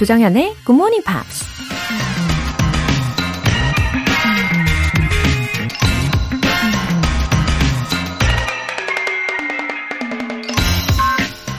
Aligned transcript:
조정현의 0.00 0.56
Good 0.64 0.72
Morning 0.72 1.04
Pops. 1.04 1.44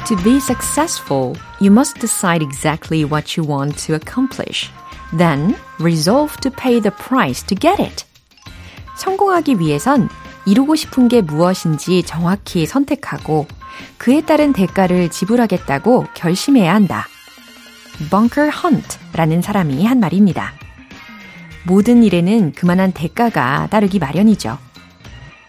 To 0.08 0.16
be 0.24 0.40
successful, 0.40 1.36
you 1.62 1.70
must 1.70 2.00
decide 2.00 2.42
exactly 2.42 3.06
what 3.06 3.38
you 3.38 3.48
want 3.48 3.78
to 3.86 3.94
accomplish. 3.94 4.72
Then 5.16 5.56
resolve 5.80 6.36
to 6.42 6.50
pay 6.50 6.82
the 6.82 6.90
price 6.90 7.46
to 7.46 7.56
get 7.56 7.80
it. 7.80 8.06
성공하기 8.98 9.60
위해선 9.60 10.10
이루고 10.48 10.74
싶은 10.74 11.10
게 11.10 11.22
무엇인지 11.22 12.02
정확히 12.08 12.66
선택하고 12.66 13.46
그에 14.00 14.22
따른 14.22 14.52
대가를 14.52 15.10
지불하겠다고 15.10 16.08
결심해야 16.16 16.74
한다. 16.74 17.06
Bunker 18.10 18.52
Hunt라는 18.52 19.42
사람이 19.42 19.86
한 19.86 20.00
말입니다. 20.00 20.54
모든 21.66 22.04
일에는 22.04 22.54
그만한 22.54 22.92
대가가 22.92 23.68
따르기 23.68 24.00
마련이죠. 24.00 24.58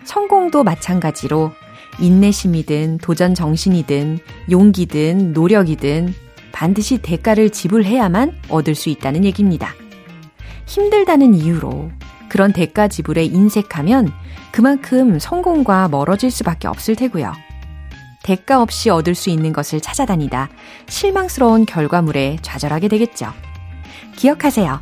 성공도 0.05 0.65
마찬가지로 0.65 1.52
인내심이든 2.01 2.98
도전 2.98 3.34
정신이든 3.34 4.19
용기든 4.51 5.33
노력이든 5.33 6.15
반드시 6.52 6.98
대가를 6.98 7.51
지불해야만 7.51 8.33
얻을 8.48 8.74
수 8.74 8.88
있다는 8.88 9.24
얘기입니다. 9.24 9.74
힘들다는 10.66 11.34
이유로 11.34 11.91
그런 12.29 12.52
대가 12.52 12.88
지불에 12.88 13.24
인색하면 13.24 14.12
그만큼 14.52 15.19
성공과 15.19 15.88
멀어질 15.88 16.30
수밖에 16.30 16.68
없을 16.68 16.96
테고요. 16.96 17.32
대가 18.23 18.62
없이 18.62 18.90
얻을 18.90 19.15
수 19.15 19.30
있는 19.30 19.52
것을 19.52 19.80
찾아다니다 19.80 20.48
실망스러운 20.88 21.66
결과물에 21.66 22.38
좌절하게 22.42 22.88
되겠죠. 22.88 23.32
기억하세요. 24.16 24.80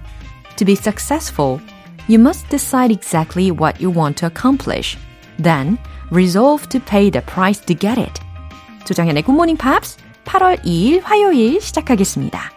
To 0.57 0.65
be 0.65 0.75
successful, 0.75 1.61
you 2.09 2.21
must 2.21 2.49
decide 2.49 2.95
exactly 2.95 3.51
what 3.51 3.83
you 3.83 3.97
want 3.97 4.17
to 4.21 4.29
accomplish. 4.29 4.99
Then 5.43 5.79
resolve 6.11 6.69
to 6.69 6.81
pay 6.81 7.11
the 7.11 7.25
price 7.25 7.65
to 7.65 7.77
get 7.77 8.01
it. 8.01 8.21
조정현의 8.85 9.23
굿모닝 9.23 9.57
팝스 9.57 9.99
8월 10.25 10.63
2일 10.65 11.03
화요일 11.03 11.61
시작하겠습니다. 11.61 12.53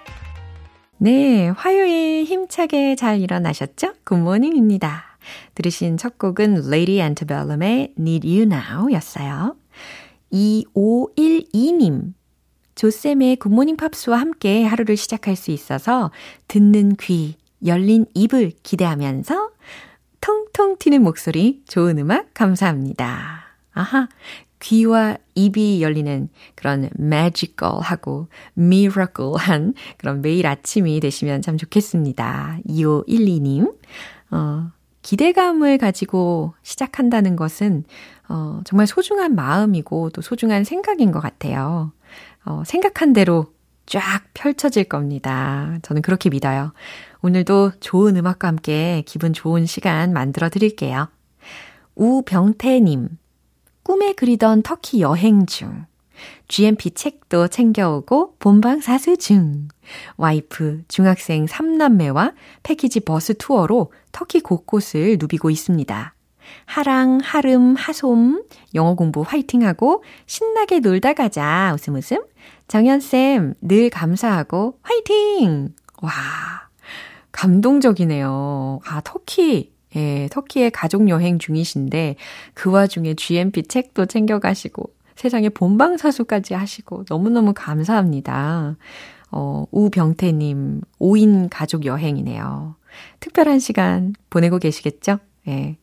네, 0.97 1.49
화요일 1.49 2.25
힘차게 2.25 2.95
잘 2.95 3.19
일어나셨죠? 3.19 3.93
good 4.03 4.25
morning입니다. 4.25 5.03
들으신 5.55 5.97
첫 5.97 6.17
곡은 6.17 6.63
Lady 6.67 6.99
Antebellum의 6.99 7.93
Need 7.97 8.27
You 8.27 8.43
Now 8.43 8.91
였어요. 8.93 9.55
2512님. 10.33 12.13
조쌤의 12.75 13.35
굿모닝 13.37 13.77
팝스와 13.77 14.19
함께 14.19 14.63
하루를 14.65 14.97
시작할 14.97 15.35
수 15.35 15.51
있어서 15.51 16.11
듣는 16.47 16.95
귀, 16.99 17.37
열린 17.65 18.07
입을 18.15 18.51
기대하면서 18.63 19.51
통통 20.19 20.77
튀는 20.79 21.03
목소리, 21.03 21.61
좋은 21.67 21.99
음악 21.99 22.33
감사합니다. 22.33 23.43
아하, 23.73 24.09
귀와 24.59 25.17
입이 25.35 25.81
열리는 25.81 26.29
그런 26.55 26.89
magical하고 26.97 28.29
miracle한 28.57 29.73
그런 29.97 30.21
매일 30.21 30.47
아침이 30.47 30.99
되시면 30.99 31.41
참 31.41 31.57
좋겠습니다. 31.57 32.59
2512님. 32.67 33.75
어, 34.31 34.71
기대감을 35.03 35.77
가지고 35.77 36.55
시작한다는 36.63 37.35
것은 37.35 37.83
어, 38.29 38.61
정말 38.65 38.87
소중한 38.87 39.35
마음이고 39.35 40.09
또 40.09 40.21
소중한 40.21 40.63
생각인 40.63 41.11
것 41.11 41.19
같아요. 41.19 41.91
어, 42.45 42.63
생각한 42.65 43.13
대로 43.13 43.53
쫙 43.85 44.23
펼쳐질 44.33 44.85
겁니다. 44.85 45.77
저는 45.81 46.01
그렇게 46.01 46.29
믿어요. 46.29 46.73
오늘도 47.21 47.73
좋은 47.79 48.15
음악과 48.15 48.47
함께 48.47 49.03
기분 49.05 49.33
좋은 49.33 49.65
시간 49.65 50.13
만들어 50.13 50.49
드릴게요. 50.49 51.09
우병태님, 51.95 53.09
꿈에 53.83 54.13
그리던 54.13 54.63
터키 54.63 55.01
여행 55.01 55.45
중. 55.45 55.85
GMP 56.47 56.91
책도 56.91 57.47
챙겨오고 57.47 58.35
본방 58.39 58.81
사수 58.81 59.17
중. 59.17 59.67
와이프, 60.17 60.83
중학생 60.87 61.45
3남매와 61.45 62.33
패키지 62.63 62.99
버스 62.99 63.35
투어로 63.37 63.91
터키 64.11 64.39
곳곳을 64.39 65.17
누비고 65.19 65.49
있습니다. 65.49 66.13
하랑, 66.65 67.19
하름, 67.23 67.75
하솜, 67.75 68.43
영어 68.75 68.95
공부 68.95 69.21
화이팅하고 69.21 70.03
신나게 70.25 70.79
놀다 70.79 71.13
가자. 71.13 71.71
웃음 71.73 71.95
웃음. 71.95 72.23
정연쌤, 72.67 73.55
늘 73.61 73.89
감사하고 73.89 74.79
화이팅! 74.81 75.69
와, 76.01 76.11
감동적이네요. 77.31 78.81
아, 78.85 79.01
터키. 79.01 79.73
예, 79.95 80.27
터키에 80.31 80.71
가족 80.71 81.07
여행 81.07 81.37
중이신데 81.37 82.15
그 82.55 82.71
와중에 82.71 83.13
GMP 83.13 83.63
책도 83.63 84.07
챙겨가시고 84.07 84.91
세상에 85.15 85.49
본방사수까지 85.49 86.53
하시고 86.53 87.05
너무너무 87.09 87.53
감사합니다. 87.55 88.75
어, 89.31 89.65
우병태님, 89.71 90.81
5인 90.99 91.47
가족 91.49 91.85
여행이네요. 91.85 92.75
특별한 93.19 93.59
시간 93.59 94.13
보내고 94.29 94.59
계시겠죠? 94.59 95.17
예. 95.47 95.77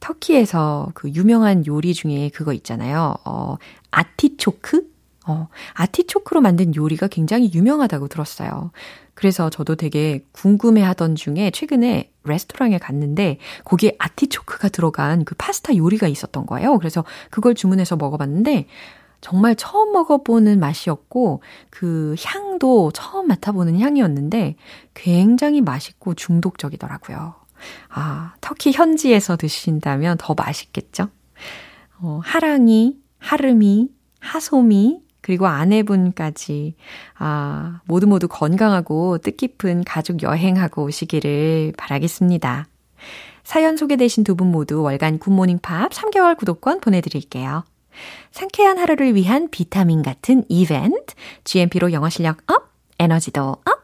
터키에서 0.00 0.90
그 0.94 1.10
유명한 1.10 1.66
요리 1.66 1.94
중에 1.94 2.30
그거 2.34 2.52
있잖아요. 2.52 3.14
어, 3.24 3.56
아티초크? 3.90 4.89
어, 5.26 5.48
아티초크로 5.74 6.40
만든 6.40 6.74
요리가 6.74 7.06
굉장히 7.06 7.50
유명하다고 7.52 8.08
들었어요. 8.08 8.70
그래서 9.14 9.50
저도 9.50 9.74
되게 9.74 10.24
궁금해 10.32 10.82
하던 10.82 11.14
중에 11.14 11.50
최근에 11.50 12.10
레스토랑에 12.24 12.78
갔는데 12.78 13.38
거기에 13.64 13.96
아티초크가 13.98 14.70
들어간 14.70 15.24
그 15.24 15.34
파스타 15.34 15.76
요리가 15.76 16.08
있었던 16.08 16.46
거예요. 16.46 16.78
그래서 16.78 17.04
그걸 17.30 17.54
주문해서 17.54 17.96
먹어봤는데 17.96 18.66
정말 19.20 19.54
처음 19.56 19.92
먹어보는 19.92 20.58
맛이었고 20.58 21.42
그 21.68 22.14
향도 22.24 22.90
처음 22.92 23.28
맡아보는 23.28 23.78
향이었는데 23.78 24.56
굉장히 24.94 25.60
맛있고 25.60 26.14
중독적이더라고요. 26.14 27.34
아, 27.90 28.34
터키 28.40 28.72
현지에서 28.72 29.36
드신다면 29.36 30.16
더 30.18 30.34
맛있겠죠? 30.34 31.08
어, 31.98 32.20
하랑이, 32.24 32.96
하름이, 33.18 33.90
하솜이, 34.20 35.02
그리고 35.22 35.46
아내분까지, 35.46 36.74
아, 37.18 37.80
모두 37.86 38.06
모두 38.06 38.28
건강하고 38.28 39.18
뜻깊은 39.18 39.84
가족 39.84 40.22
여행하고 40.22 40.84
오시기를 40.84 41.74
바라겠습니다. 41.76 42.66
사연 43.44 43.76
소개되신 43.76 44.24
두 44.24 44.34
분 44.34 44.50
모두 44.50 44.82
월간 44.82 45.18
굿모닝 45.18 45.58
팝 45.60 45.90
3개월 45.90 46.36
구독권 46.36 46.80
보내드릴게요. 46.80 47.64
상쾌한 48.30 48.78
하루를 48.78 49.14
위한 49.14 49.48
비타민 49.50 50.02
같은 50.02 50.44
이벤트, 50.48 51.14
GMP로 51.44 51.92
영어 51.92 52.08
실력 52.08 52.38
up, 52.50 52.70
에너지도 52.98 53.42
up! 53.42 53.80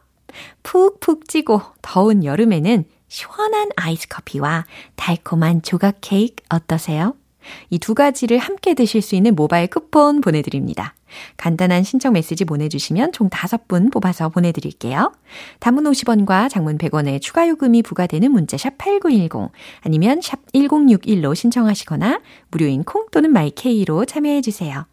푹푹 0.63 1.29
찌고 1.29 1.61
더운 1.83 2.25
여름에는 2.25 2.85
시원한 3.09 3.71
아이스 3.77 4.09
커피와 4.09 4.67
달콤한 4.97 5.63
조각 5.63 5.97
케이크 6.01 6.45
어떠세요? 6.51 7.15
이 7.71 7.79
두 7.79 7.95
가지를 7.95 8.39
함께 8.39 8.75
드실 8.75 9.01
수 9.03 9.15
있는 9.15 9.34
모바일 9.34 9.69
쿠폰 9.69 10.21
보내드립니다. 10.21 10.95
간단한 11.37 11.84
신청 11.84 12.12
메시지 12.15 12.45
보내주시면 12.45 13.12
총 13.12 13.31
5분 13.31 13.93
뽑아서 13.93 14.29
보내드릴게요. 14.29 15.12
단문 15.61 15.85
50원과 15.85 16.51
장문 16.51 16.79
100원의 16.79 17.21
추가 17.21 17.49
요금이 17.49 17.83
부과되는 17.83 18.31
문자 18.31 18.56
샵 18.56 18.77
8910 18.79 19.51
아니면 19.83 20.21
샵 20.21 20.41
1061로 20.53 21.35
신청하시거나 21.35 22.20
무료인 22.50 22.82
콩 22.82 23.06
또는 23.12 23.32
마이케이로 23.32 24.05
참여해주세요. 24.05 24.87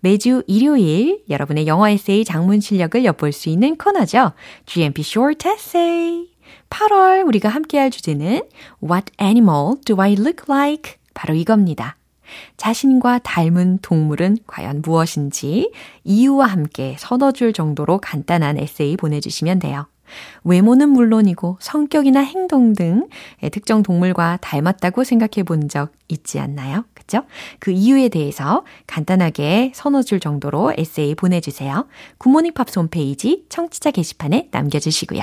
매주 0.00 0.42
일요일 0.46 1.22
여러분의 1.28 1.66
영어 1.66 1.88
에세이 1.88 2.24
장문 2.24 2.60
실력을 2.60 3.04
엿볼 3.04 3.32
수 3.32 3.48
있는 3.48 3.76
코너죠. 3.76 4.32
GMP 4.66 5.02
Short 5.02 5.48
Essay. 5.48 6.28
8월 6.70 7.26
우리가 7.26 7.48
함께할 7.48 7.90
주제는 7.90 8.42
What 8.82 9.12
animal 9.20 9.76
do 9.84 10.00
I 10.00 10.12
look 10.12 10.44
like? 10.48 10.96
바로 11.16 11.34
이겁니다. 11.34 11.96
자신과 12.56 13.20
닮은 13.20 13.78
동물은 13.82 14.38
과연 14.46 14.82
무엇인지 14.82 15.72
이유와 16.04 16.46
함께 16.46 16.96
서너 16.98 17.32
줄 17.32 17.52
정도로 17.52 17.98
간단한 17.98 18.58
에세이 18.58 18.96
보내주시면 18.96 19.60
돼요. 19.60 19.86
외모는 20.44 20.90
물론이고 20.90 21.58
성격이나 21.60 22.20
행동 22.20 22.74
등 22.74 23.08
특정 23.50 23.82
동물과 23.82 24.38
닮았다고 24.40 25.02
생각해 25.02 25.42
본 25.44 25.68
적 25.68 25.90
있지 26.08 26.38
않나요? 26.38 26.84
그죠? 26.94 27.24
그 27.58 27.72
이유에 27.72 28.08
대해서 28.08 28.64
간단하게 28.86 29.72
서너 29.74 30.02
줄 30.02 30.20
정도로 30.20 30.74
에세이 30.76 31.16
보내주세요. 31.16 31.86
굿모닝 32.18 32.54
팝스 32.54 32.78
홈페이지 32.78 33.44
청취자 33.48 33.90
게시판에 33.90 34.48
남겨주시고요. 34.52 35.22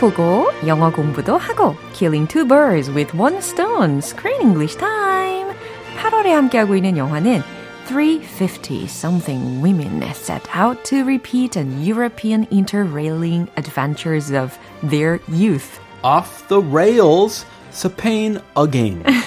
보고 0.00 0.50
영어 0.66 0.90
공부도 0.90 1.36
하고 1.36 1.76
Killing 1.92 2.26
two 2.26 2.46
birds 2.46 2.90
with 2.90 3.14
one 3.16 3.38
stone. 3.38 3.98
Screen 3.98 4.40
English 4.40 4.76
time. 4.76 5.54
8월에 5.98 6.28
함께하고 6.28 6.76
있는 6.76 6.96
영화는 6.96 7.42
350 7.86 8.86
something 8.86 9.60
women 9.62 10.02
set 10.12 10.42
out 10.54 10.82
to 10.84 11.04
repeat 11.04 11.56
an 11.56 11.82
European 11.82 12.46
interrailing 12.50 13.48
adventures 13.56 14.32
of 14.32 14.58
their 14.82 15.20
youth. 15.28 15.78
Off 16.02 16.46
the 16.48 16.60
rails, 16.60 17.44
Spain 17.70 18.40
again. 18.56 19.04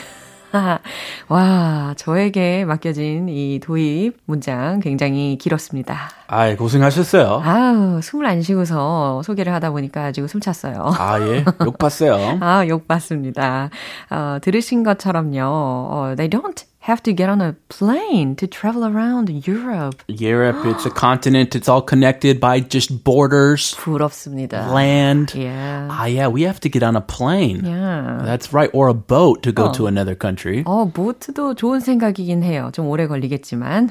와, 1.29 1.95
저에게 1.97 2.65
맡겨진 2.65 3.29
이 3.29 3.61
도입 3.61 4.17
문장 4.27 4.81
굉장히 4.81 5.37
길었습니다. 5.39 6.11
아, 6.27 6.55
고생하셨어요. 6.57 7.43
아우, 7.45 8.01
숨을 8.03 8.27
안 8.27 8.43
쉬고서 8.43 9.23
소개를 9.23 9.53
하다 9.55 9.71
보니까 9.71 10.13
지금 10.13 10.29
숨 10.29 10.41
찼어요. 10.41 10.93
아, 10.99 11.21
예. 11.21 11.45
욕 11.65 11.79
봤어요. 11.79 12.39
아, 12.41 12.67
욕 12.69 12.87
받습니다. 12.89 13.71
어, 14.11 14.39
들으신 14.43 14.83
것처럼요. 14.83 15.43
어, 15.43 16.15
they 16.17 16.31
don't 16.31 16.65
have 16.85 17.03
to 17.03 17.15
get 17.15 17.31
on 17.31 17.41
a 17.41 17.55
plane 17.71 18.37
to 18.37 18.47
travel 18.47 18.85
around 18.85 19.31
Europe. 19.47 20.03
Europe, 20.07 20.67
it's 20.67 20.85
a 20.85 20.91
continent. 20.91 21.55
It's 21.57 21.69
all 21.69 21.81
connected 21.81 22.39
by 22.39 22.61
just 22.61 23.03
borders, 23.03 23.75
부럽습니다. 23.77 24.69
land. 24.73 25.33
Yeah. 25.35 25.89
Ah, 25.91 26.05
yeah, 26.05 26.29
we 26.29 26.43
have 26.43 26.61
to 26.61 26.69
get 26.69 26.83
on 26.83 26.95
a 26.97 27.01
plane. 27.01 27.65
Yeah. 27.65 28.21
That's 28.25 28.53
right. 28.53 28.69
Or 28.75 28.89
a 28.89 28.95
boat 28.95 29.43
to 29.45 29.53
go 29.53 29.73
to 29.73 29.87
another 29.87 30.15
country. 30.15 30.63
어, 30.65 30.91
보트도 30.93 31.55
좋은 31.55 31.81
생각이긴 31.81 32.43
해요. 32.43 32.71
좀 32.73 32.89
오래 32.89 33.07
걸리겠지만. 33.07 33.89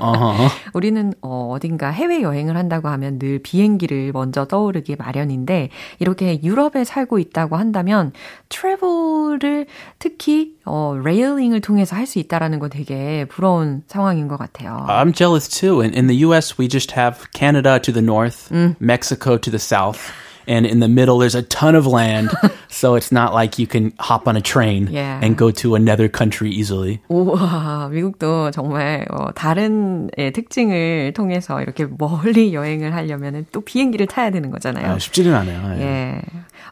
Uh-huh. 0.00 0.50
우리는 0.74 1.14
어, 1.22 1.52
어딘가 1.52 1.90
해외 1.90 2.22
여행을 2.22 2.56
한다고 2.56 2.88
하면 2.88 3.18
늘 3.18 3.38
비행기를 3.38 4.12
먼저 4.12 4.44
떠오르기 4.46 4.96
마련인데 4.96 5.70
이렇게 6.00 6.42
유럽에 6.42 6.84
살고 6.84 7.18
있다고 7.18 7.56
한다면 7.56 8.12
트래블을 8.50 9.66
특히 9.98 10.54
어, 10.64 10.98
레일링을 11.02 11.60
통해서 11.60 11.94
할 11.96 12.06
수 12.06 12.18
있다 12.20 12.25
라는 12.28 12.58
거 12.58 12.68
되게 12.68 13.24
부러운 13.28 13.82
상황인 13.86 14.28
것 14.28 14.36
같아요. 14.38 14.84
I'm 14.88 15.12
jealous 15.12 15.48
too. 15.48 15.80
In, 15.80 15.92
in 15.94 16.06
the 16.08 16.16
US, 16.26 16.58
we 16.58 16.68
just 16.68 16.92
have 16.98 17.30
Canada 17.32 17.78
to 17.80 17.92
the 17.92 18.02
north, 18.02 18.50
Mexico 18.80 19.38
to 19.38 19.50
the 19.50 19.58
south. 19.58 19.98
And 20.48 20.64
in 20.64 20.78
the 20.78 20.86
middle, 20.88 21.18
there's 21.18 21.34
a 21.34 21.42
ton 21.42 21.74
of 21.74 21.88
land. 21.88 22.30
so 22.68 22.94
it's 22.94 23.10
not 23.10 23.34
like 23.34 23.58
you 23.58 23.66
can 23.66 23.92
hop 23.98 24.28
on 24.28 24.36
a 24.36 24.40
train 24.40 24.86
Yeah. 24.92 25.18
and 25.20 25.36
go 25.36 25.50
to 25.50 25.74
another 25.74 26.06
country 26.08 26.50
easily. 26.50 27.00
우와, 27.08 27.88
미국도 27.90 28.52
정말 28.52 29.06
어, 29.10 29.32
다른 29.34 30.08
예, 30.18 30.30
특징을 30.30 31.12
통해서 31.16 31.60
이렇게 31.60 31.84
멀리 31.98 32.54
여행을 32.54 32.94
하려면 32.94 33.44
또 33.50 33.60
비행기를 33.60 34.06
타야 34.06 34.30
되는 34.30 34.52
거잖아요. 34.52 34.92
아, 34.92 34.98
쉽지는 35.00 35.34
않아요. 35.34 35.80
예. 35.80 35.82
예. 35.82 36.22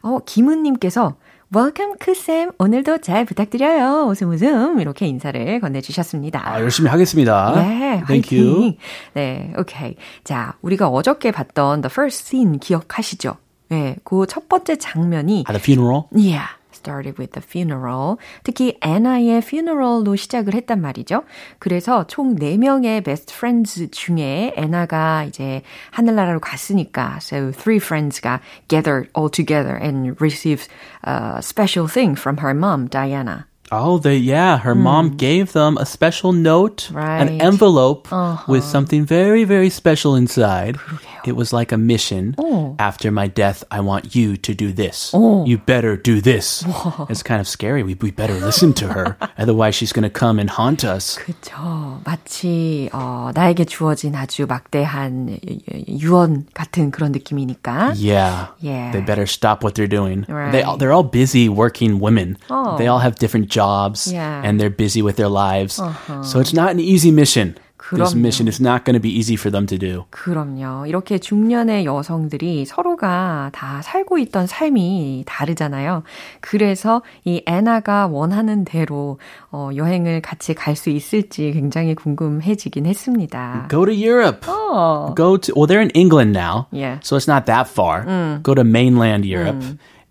어, 0.03 0.19
김은 0.25 0.63
님께서 0.63 1.15
Welcome, 1.55 1.97
크쌤. 1.99 2.51
오늘도 2.59 2.97
잘 2.97 3.23
부탁드려요. 3.23 4.07
웃음 4.09 4.29
웃음. 4.31 4.81
이렇게 4.81 5.07
인사를 5.07 5.61
건네주셨습니다. 5.61 6.41
아, 6.45 6.59
열심히 6.59 6.89
하겠습니다. 6.89 7.53
예, 7.57 8.03
Thank 8.05 8.37
you. 8.37 8.73
네, 9.13 9.53
오케이. 9.57 9.95
자, 10.25 10.55
우리가 10.61 10.89
어저께 10.89 11.31
봤던 11.31 11.79
The 11.81 11.89
First 11.89 12.25
Scene 12.25 12.59
기억하시죠? 12.59 13.37
네, 13.69 13.95
그 14.03 14.25
첫 14.27 14.49
번째 14.49 14.75
장면이 14.75 15.45
At 15.49 15.53
the 15.57 15.61
funeral? 15.61 16.03
Yeah. 16.13 16.43
Started 16.85 17.17
with 17.17 17.33
the 17.33 17.41
funeral. 17.41 18.17
특히 18.43 18.77
애나의 18.81 19.39
funeral로 19.39 20.15
시작을 20.15 20.53
했단 20.53 20.79
말이죠. 20.79 21.23
그래서 21.57 22.05
총 22.05 22.35
4명의 22.35 23.03
best 23.03 23.33
friends 23.33 23.89
중에 23.89 24.53
애나가 24.55 25.23
이제 25.23 25.63
하늘나라로 25.91 26.39
갔으니까 26.39 27.17
so 27.17 27.51
three 27.51 27.77
friends가 27.77 28.39
gathered 28.67 29.09
all 29.17 29.29
together 29.29 29.75
and 29.81 30.15
received 30.21 30.69
a 31.07 31.41
special 31.41 31.89
thing 31.91 32.15
from 32.15 32.37
her 32.37 32.53
mom, 32.53 32.87
Diana. 32.87 33.47
Oh, 33.72 33.98
they 34.02 34.16
yeah, 34.16 34.58
her 34.58 34.74
mom 34.74 35.14
gave 35.14 35.52
them 35.52 35.78
a 35.78 35.86
special 35.86 36.32
note, 36.32 36.90
an 36.90 36.96
Right. 36.96 37.38
envelope 37.40 38.08
with 38.48 38.64
something 38.64 39.06
very 39.06 39.44
very 39.44 39.70
special 39.70 40.16
inside. 40.18 40.74
It 41.22 41.36
was 41.36 41.52
like 41.52 41.70
a 41.70 41.76
mission. 41.78 42.34
어. 42.40 42.74
After 42.80 43.12
my 43.12 43.28
death, 43.28 43.62
I 43.70 43.78
want 43.78 44.16
you 44.16 44.36
to 44.42 44.54
do 44.56 44.72
this. 44.72 45.12
You 45.14 45.58
better 45.58 45.94
do 45.94 46.18
this. 46.20 46.64
It's 47.12 47.22
kind 47.22 47.38
of 47.38 47.46
scary. 47.46 47.84
We 47.84 47.94
we 48.00 48.10
better 48.10 48.34
listen 48.40 48.72
to 48.82 48.88
her. 48.90 49.14
Otherwise, 49.38 49.76
she's 49.78 49.92
going 49.92 50.02
to 50.02 50.10
come 50.10 50.40
and 50.40 50.50
haunt 50.50 50.82
us. 50.82 51.14
그쵸. 51.22 52.00
마치, 52.02 52.88
어, 52.92 53.30
나에게 53.36 53.66
주어진 53.66 54.16
아주 54.16 54.46
막대한 54.48 55.38
유언 55.86 56.46
같은 56.54 56.90
그런 56.90 57.12
느낌이니까. 57.12 57.92
Yeah. 57.94 58.48
Yeah. 58.58 58.90
They 58.90 59.04
better 59.04 59.26
stop 59.26 59.62
what 59.62 59.74
they're 59.76 59.86
doing. 59.86 60.24
They 60.26 60.64
all, 60.64 60.74
Right. 60.74 60.78
they're 60.80 60.92
all 60.92 61.04
busy 61.06 61.48
working 61.48 62.00
women. 62.00 62.36
Oh. 62.50 62.76
They 62.78 62.88
all 62.88 62.98
have 63.00 63.16
different 63.20 63.48
jobs 63.55 64.11
Yeah. 64.11 64.43
and 64.43 64.59
they're 64.59 64.75
busy 64.75 64.99
with 65.01 65.15
their 65.15 65.31
lives. 65.31 65.79
So 66.27 66.43
it's 66.43 66.51
not 66.53 66.71
an 66.75 66.79
easy 66.83 67.11
mission. 67.15 67.55
This 67.93 68.17
그럼요. 68.17 68.17
mission 68.17 68.47
is 68.49 68.57
not 68.59 68.81
going 68.83 68.95
to 68.97 68.99
be 68.99 69.13
easy 69.13 69.35
for 69.37 69.51
them 69.53 69.67
to 69.69 69.77
do. 69.77 70.05
그럼요. 70.09 70.87
이렇게 70.89 71.19
중년의 71.19 71.85
여성들이 71.85 72.65
서로가 72.65 73.51
다 73.53 73.79
살고 73.83 74.17
있던 74.25 74.47
삶이 74.47 75.21
다르잖아요. 75.27 76.01
그래서 76.41 77.03
이 77.25 77.43
애나가 77.45 78.07
원하는 78.07 78.65
대로 78.65 79.19
어, 79.51 79.69
여행을 79.75 80.21
같이 80.21 80.55
갈 80.55 80.75
수 80.75 80.89
있을지 80.89 81.51
굉장히 81.53 81.93
궁금해지긴 81.93 82.87
했습니다. 82.87 83.67
Go 83.69 83.85
to 83.85 83.93
Europe. 83.93 84.49
어. 84.49 85.13
Go 85.15 85.37
to 85.37 85.53
well, 85.55 85.67
they're 85.67 85.79
in 85.79 85.91
England 85.93 86.33
now, 86.35 86.65
Yeah. 86.73 86.97
so 87.03 87.15
it's 87.15 87.29
not 87.31 87.45
that 87.45 87.69
far. 87.69 88.01
Go 88.41 88.55
to 88.55 88.63
mainland 88.63 89.25
Europe 89.29 89.61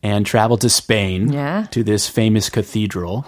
and 0.03 0.25
travel 0.25 0.55
to 0.55 0.69
Spain 0.69 1.27
Yeah. 1.27 1.67
to 1.75 1.83
this 1.83 2.07
famous 2.07 2.47
cathedral. 2.47 3.25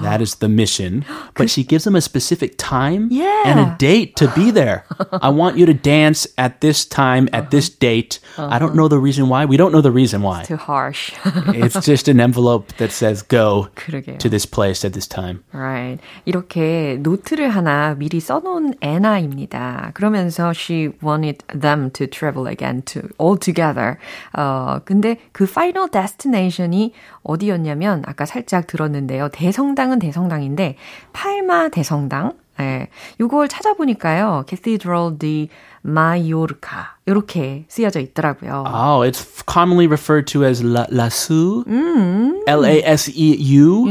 that 0.00 0.22
is 0.24 0.36
the 0.40 0.48
mission. 0.48 1.04
But 1.36 1.50
she 1.50 1.62
gives 1.62 1.84
them 1.84 1.92
a 1.94 2.00
specific 2.00 2.56
time 2.56 3.08
Yeah. 3.12 3.42
and 3.44 3.60
a 3.60 3.76
date 3.76 4.16
to 4.16 4.32
be 4.32 4.48
there. 4.50 4.88
I 5.20 5.28
want 5.28 5.58
you 5.60 5.66
to 5.68 5.74
dance 5.76 6.24
at 6.40 6.62
this 6.64 6.86
time 6.88 7.28
at 7.36 7.50
this 7.52 7.68
date. 7.68 8.20
I 8.40 8.56
don't 8.58 8.72
know 8.74 8.88
the 8.88 8.96
reason 8.96 9.28
why. 9.28 9.44
We 9.44 9.58
don't 9.60 9.68
know 9.70 9.82
the 9.84 9.92
reason 9.92 10.22
why. 10.24 10.44
Too 10.48 10.56
harsh. 10.56 11.12
it's 11.52 11.84
just 11.84 12.08
an 12.08 12.20
envelope 12.24 12.72
that 12.80 12.88
says 12.88 13.20
go 13.20 13.68
그러게요. 13.76 14.16
to 14.16 14.30
this 14.32 14.46
place 14.48 14.80
at 14.80 14.94
this 14.96 15.04
time. 15.06 15.44
Right. 15.52 16.00
이렇게 16.24 16.96
노트를 17.04 17.50
하나 17.52 17.92
미리 18.00 18.20
써놓은 18.20 18.80
애나입니다. 18.80 19.90
그러면서 19.92 20.54
she 20.56 20.88
wanted 21.04 21.44
them 21.52 21.90
to 21.92 22.06
travel 22.06 22.48
again 22.48 22.80
to 22.88 23.12
all 23.20 23.36
together. 23.36 23.98
어, 24.32 24.80
근데 24.86 25.18
그 25.36 25.44
final 25.44 25.84
destination 25.84 26.14
이 26.25 26.91
어디였냐면 27.23 28.03
아까 28.05 28.25
살짝 28.25 28.67
들었는데요. 28.67 29.29
대성당은 29.29 29.99
대성당인데 29.99 30.75
팔마 31.13 31.69
대성당. 31.69 32.33
예. 32.59 32.89
요걸 33.21 33.47
찾아보니까요. 33.47 34.43
Cathedral 34.45 35.17
de 35.17 35.47
Mallorca. 35.85 36.87
이렇게 37.05 37.63
쓰여져 37.69 38.01
있더라고요. 38.01 38.65
Oh, 38.67 39.01
it's 39.01 39.41
commonly 39.47 39.87
referred 39.87 40.27
to 40.27 40.43
as 40.43 40.61
La 40.61 40.85
Laseu, 40.91 41.63
L 42.47 42.65
A 42.65 42.83
S 42.83 43.09
E 43.15 43.35
U, 43.55 43.87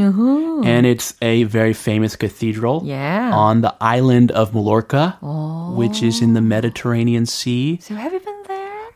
and 0.63 0.85
it's 0.85 1.15
a 1.21 1.45
very 1.45 1.73
famous 1.73 2.15
cathedral 2.15 2.83
Yeah. 2.85 3.31
on 3.33 3.61
the 3.61 3.73
island 3.81 4.31
of 4.31 4.53
Mallorca, 4.53 5.17
which 5.75 6.03
is 6.03 6.21
in 6.21 6.35
the 6.35 6.41
Mediterranean 6.41 7.25
Sea. 7.25 7.79
So 7.81 7.95
have 7.95 8.13
you 8.13 8.19
been? 8.19 8.28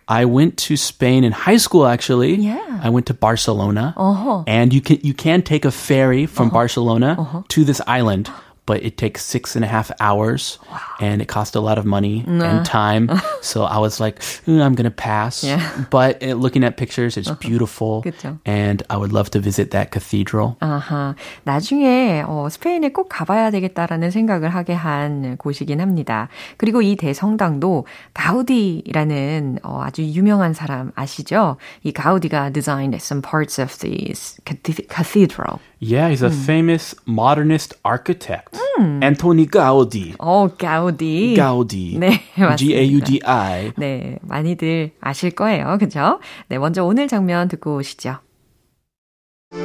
I 0.08 0.26
went 0.26 0.58
to 0.68 0.76
Spain 0.78 1.24
in 1.24 1.32
high 1.32 1.58
school. 1.58 1.86
Actually, 1.88 2.36
Yeah. 2.36 2.80
I 2.84 2.90
went 2.90 3.06
to 3.08 3.14
Barcelona, 3.14 3.94
Uh-huh. 3.98 4.44
and 4.48 4.74
you 4.74 4.82
can 4.82 4.98
you 5.04 5.14
can 5.14 5.42
take 5.42 5.66
a 5.66 5.72
ferry 5.72 6.26
from 6.26 6.50
Barcelona 6.50 7.44
to 7.50 7.64
this 7.64 7.82
island 7.88 8.30
but 8.69 8.83
it 8.85 8.99
takes 8.99 9.25
six 9.25 9.57
and 9.57 9.65
a 9.65 9.67
half 9.67 9.91
hours 9.99 10.59
and 11.01 11.23
it 11.23 11.27
cost 11.27 11.57
a 11.57 11.59
lot 11.61 11.79
of 11.79 11.87
money 11.87 12.23
and 12.29 12.67
time. 12.67 13.09
so 13.41 13.65
I 13.65 13.79
was 13.79 13.99
like, 13.99 14.21
"Mm, 14.45 14.61
I'm 14.61 14.75
going 14.75 14.85
to 14.85 14.91
pass. 14.95 15.43
Yeah. 15.43 15.65
But 15.89 16.21
uh, 16.23 16.35
looking 16.37 16.63
at 16.63 16.77
pictures, 16.77 17.17
it's 17.17 17.31
beautiful. 17.41 18.03
그쵸. 18.05 18.37
And 18.45 18.83
I 18.91 18.99
would 19.01 19.11
love 19.11 19.31
to 19.33 19.41
visit 19.41 19.71
that 19.71 19.89
cathedral. 19.91 20.57
아하, 20.61 21.15
나중에 21.45 22.23
어, 22.29 22.49
스페인에 22.51 22.93
꼭 22.93 23.09
가봐야 23.09 23.51
되겠다라는 23.51 24.11
생각을 24.11 24.51
하게 24.51 24.75
한 24.75 25.39
곳이긴 25.39 25.81
합니다. 25.81 26.29
그리고 26.59 26.83
이 26.83 26.95
대성당도 26.97 27.87
가우디라는 28.13 29.61
어, 29.63 29.81
아주 29.83 30.03
유명한 30.03 30.53
사람 30.55 30.93
아시죠? 30.95 31.57
이 31.85 31.93
가우디가 31.93 32.51
designed 32.51 32.95
some 32.97 33.23
parts 33.23 33.59
of 33.61 33.79
this 33.79 34.37
cathe- 34.45 34.87
cathedral. 34.89 35.59
Yeah, 35.83 36.11
he's 36.11 36.23
a 36.23 36.31
famous 36.31 36.95
modernist 37.07 37.75
architect. 37.85 38.59
Antoni 38.79 39.47
Gaudi. 39.47 40.15
어, 40.19 40.49
가우디. 40.49 41.35
Gaudi. 41.37 41.99
네, 41.99 42.21
맞습니다. 42.37 42.57
G-A-U-D-I. 42.57 43.73
네, 43.77 44.19
많이들 44.23 44.91
아실 45.01 45.31
거예요. 45.31 45.79
그죠? 45.79 46.21
네, 46.49 46.59
먼저 46.59 46.85
오늘 46.85 47.09
장면 47.09 47.49
듣고 47.49 47.77
오시죠. 47.77 48.19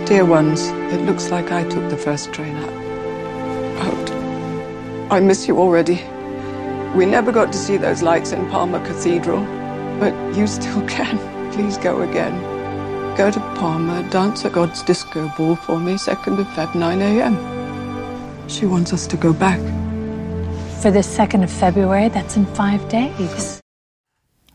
Dear 0.06 0.26
ones, 0.26 0.70
it 0.92 1.02
looks 1.06 1.30
like 1.32 1.52
I 1.52 1.68
took 1.68 1.90
the 1.90 1.98
first 1.98 2.32
train 2.32 2.56
out. 2.56 2.74
Out. 3.86 4.12
I 5.10 5.20
miss 5.20 5.48
you 5.48 5.60
already. 5.60 6.00
We 6.96 7.06
never 7.06 7.32
got 7.32 7.52
to 7.52 7.58
see 7.58 7.78
those 7.78 8.02
lights 8.04 8.32
in 8.32 8.48
Palma 8.50 8.80
Cathedral, 8.86 9.44
but 10.00 10.14
you 10.38 10.46
still 10.48 10.82
can. 10.88 11.18
Please 11.52 11.78
go 11.78 12.02
again. 12.02 12.34
Go 13.18 13.30
to 13.30 13.40
Palma, 13.56 14.02
dance 14.10 14.44
at 14.44 14.54
God's 14.54 14.82
disco 14.82 15.32
ball 15.38 15.56
for 15.56 15.80
me, 15.80 15.94
2nd 15.94 16.40
of 16.40 16.48
Feb, 16.48 16.74
9 16.74 17.02
a.m. 17.02 17.38
She 18.48 18.66
wants 18.66 18.92
us 18.92 19.06
to 19.08 19.18
go 19.18 19.34
back. 19.34 19.60
For 20.82 20.92
the 20.92 21.00
2nd 21.00 21.44
of 21.44 21.52
February, 21.52 22.10
that's 22.10 22.36
in 22.36 22.46
five 22.56 22.82
days. 22.90 23.62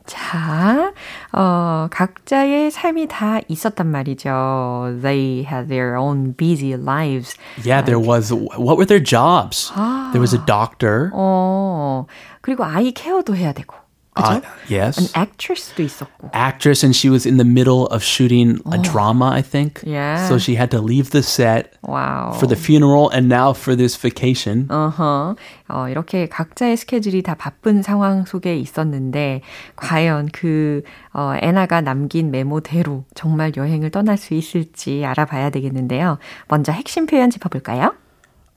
자, 0.08 0.92
어, 1.32 1.86
각자의 1.90 2.70
삶이 2.70 3.08
다 3.08 3.40
있었단 3.46 3.86
말이죠. 3.86 4.98
They 5.02 5.44
had 5.44 5.68
their 5.68 5.96
own 5.96 6.34
busy 6.34 6.74
lives. 6.74 7.36
Yeah, 7.62 7.82
there 7.84 8.00
was. 8.00 8.32
What 8.32 8.78
were 8.78 8.86
their 8.86 9.02
jobs? 9.02 9.70
There 10.12 10.20
was 10.20 10.34
a 10.34 10.44
doctor. 10.46 11.10
어, 11.12 12.06
그리고 12.40 12.64
아이 12.64 12.92
케어도 12.92 13.36
해야 13.36 13.52
되고. 13.52 13.76
그죠? 14.14 14.28
Uh, 14.28 14.40
yes. 14.68 14.98
An 14.98 15.06
actress도 15.14 15.80
있었고. 15.80 16.30
actress 16.34 16.82
and 16.82 16.96
she 16.96 17.08
was 17.08 17.24
in 17.24 17.36
the 17.36 17.44
middle 17.46 17.86
of 17.86 18.02
shooting 18.02 18.58
a 18.72 18.78
drama, 18.78 19.30
I 19.30 19.42
think. 19.42 19.80
Yeah. 19.86 20.26
So 20.26 20.38
she 20.38 20.56
had 20.56 20.72
to 20.72 20.80
leave 20.80 21.10
the 21.10 21.22
set 21.22 21.74
와우. 21.86 22.34
for 22.34 22.48
the 22.48 22.56
funeral 22.56 23.10
and 23.10 23.28
now 23.28 23.52
for 23.52 23.76
this 23.76 23.94
vacation. 23.94 24.66
어허. 24.70 25.36
어, 25.68 25.88
이렇게 25.88 26.26
각자의 26.28 26.76
스케줄이 26.76 27.22
다 27.22 27.36
바쁜 27.36 27.82
상황 27.82 28.24
속에 28.24 28.56
있었는데, 28.56 29.42
과연 29.76 30.30
그, 30.32 30.82
어, 31.12 31.34
애나가 31.40 31.80
남긴 31.80 32.32
메모대로 32.32 33.04
정말 33.14 33.52
여행을 33.56 33.90
떠날 33.90 34.16
수 34.18 34.34
있을지 34.34 35.04
알아봐야 35.04 35.50
되겠는데요. 35.50 36.18
먼저 36.48 36.72
핵심 36.72 37.06
표현 37.06 37.30
짚어볼까요? 37.30 37.94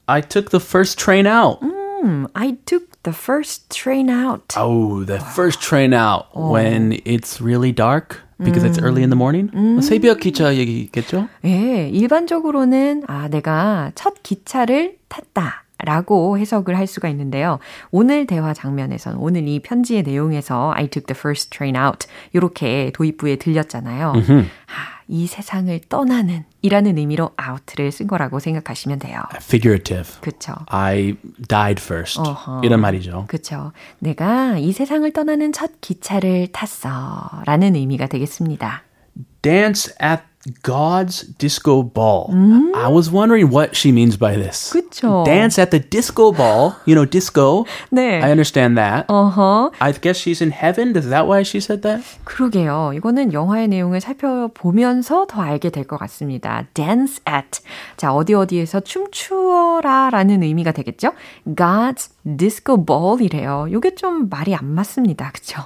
I 0.08 0.22
took 0.22 0.50
the 0.50 0.60
first 0.63 0.98
train 0.98 1.27
out. 1.27 1.60
음, 1.62 2.25
I 2.34 2.58
took 2.65 2.85
the 3.06 3.12
first 3.12 3.70
train 3.70 4.10
out. 4.10 4.52
Oh, 4.56 5.04
the 5.04 5.20
first 5.20 5.62
train 5.62 5.94
out 5.94 6.26
when 6.34 6.98
it's 7.04 7.40
really 7.40 7.72
dark 7.72 8.20
because 8.42 8.64
it's 8.64 8.78
early 8.82 9.02
in 9.02 9.10
the 9.10 9.16
morning. 9.16 9.48
새벽 9.80 10.18
기차 10.18 10.54
얘기겠죠? 10.56 11.28
예, 11.44 11.88
일반적으로는, 11.88 13.04
아, 13.06 13.28
내가 13.28 13.92
첫 13.94 14.22
기차를 14.22 14.98
탔다. 15.08 15.62
라고 15.84 16.38
해석을 16.38 16.75
할 16.75 16.86
수가 16.86 17.06
있는데요. 17.10 17.58
오늘 17.90 18.26
대화 18.26 18.54
장면에서는 18.54 19.18
오늘 19.18 19.46
이 19.46 19.60
편지의 19.60 20.04
내용에서 20.04 20.72
I 20.75 20.88
took 20.88 21.06
the 21.06 21.14
first 21.18 21.50
train 21.50 21.76
out 21.76 22.06
이렇게 22.32 22.90
도입부에 22.94 23.36
들렸잖아요. 23.36 24.14
아, 24.14 25.02
이 25.06 25.26
세상을 25.26 25.78
떠나는 25.90 26.44
이라는 26.66 26.99
의미로 26.99 27.30
out를 27.40 27.92
쓴 27.92 28.06
거라고 28.08 28.40
생각하시면 28.40 28.99
돼요. 28.99 29.23
Figurative. 29.37 30.20
그쵸. 30.20 30.52
I 30.66 31.16
died 31.49 31.80
first. 31.82 32.20
어허. 32.20 32.62
이런 32.64 32.80
말이죠. 32.80 33.25
그쵸. 33.28 33.73
내가 34.00 34.58
이 34.58 34.73
세상을 34.73 35.11
떠나는 35.12 35.52
첫 35.52 35.80
기차를 35.80 36.49
탔어. 36.52 36.90
라는 37.46 37.75
의미가 37.76 38.08
되겠습니다. 38.08 38.82
Dance 39.42 39.94
at 40.02 40.23
God's 40.62 41.23
disco 41.38 41.83
ball. 41.83 42.31
I 42.75 42.88
was 42.88 43.11
wondering 43.11 43.50
what 43.50 43.75
she 43.75 43.91
means 43.91 44.17
by 44.17 44.37
this. 44.37 44.73
그쵸. 44.73 45.25
Dance 45.25 45.59
at 45.61 45.71
the 45.71 45.81
disco 45.81 46.33
ball. 46.33 46.75
You 46.87 46.95
know, 46.95 47.05
disco. 47.05 47.65
네. 47.91 48.21
I 48.23 48.31
understand 48.31 48.76
that. 48.79 49.07
어허. 49.09 49.73
I 49.81 49.93
guess 49.93 50.19
she's 50.19 50.41
in 50.41 50.53
heaven. 50.53 50.97
Is 50.97 51.09
that 51.09 51.26
why 51.26 51.43
she 51.43 51.59
said 51.61 51.83
that? 51.83 52.03
그러게요. 52.25 52.93
이거는 52.95 53.33
영화의 53.33 53.69
내용을 53.69 54.00
살펴보면서 54.00 55.26
더 55.29 55.43
알게 55.43 55.71
될 55.71 55.87
것 55.87 55.99
같습니다. 55.99 56.65
dance 56.75 57.21
at. 57.29 57.61
자, 57.97 58.15
어디 58.15 58.35
어디에서 58.35 58.81
춤추어라 58.81 60.11
라는 60.11 60.43
의미가 60.43 60.73
되겠죠? 60.73 61.12
God's 61.47 62.11
disco 62.38 62.76
ball이래요. 62.85 63.67
이게 63.71 63.95
좀 63.95 64.29
말이 64.29 64.55
안 64.55 64.67
맞습니다. 64.67 65.31
그쵸? 65.33 65.62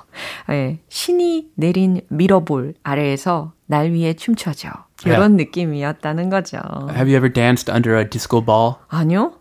예, 0.50 0.78
신이 0.88 1.48
내린 1.54 2.00
미러볼 2.08 2.74
아래에서 2.82 3.52
날 3.69 3.91
위해 3.91 4.13
춤춰줘. 4.13 4.69
이런 5.05 5.35
느낌이었다는 5.37 6.29
거죠. 6.29 6.57
Have 6.89 7.07
you 7.09 7.15
ever 7.17 7.31
danced 7.31 7.69
under 7.71 7.95
a 7.97 8.03
disco 8.09 8.41
ball? 8.43 8.75
아니요? 8.89 9.33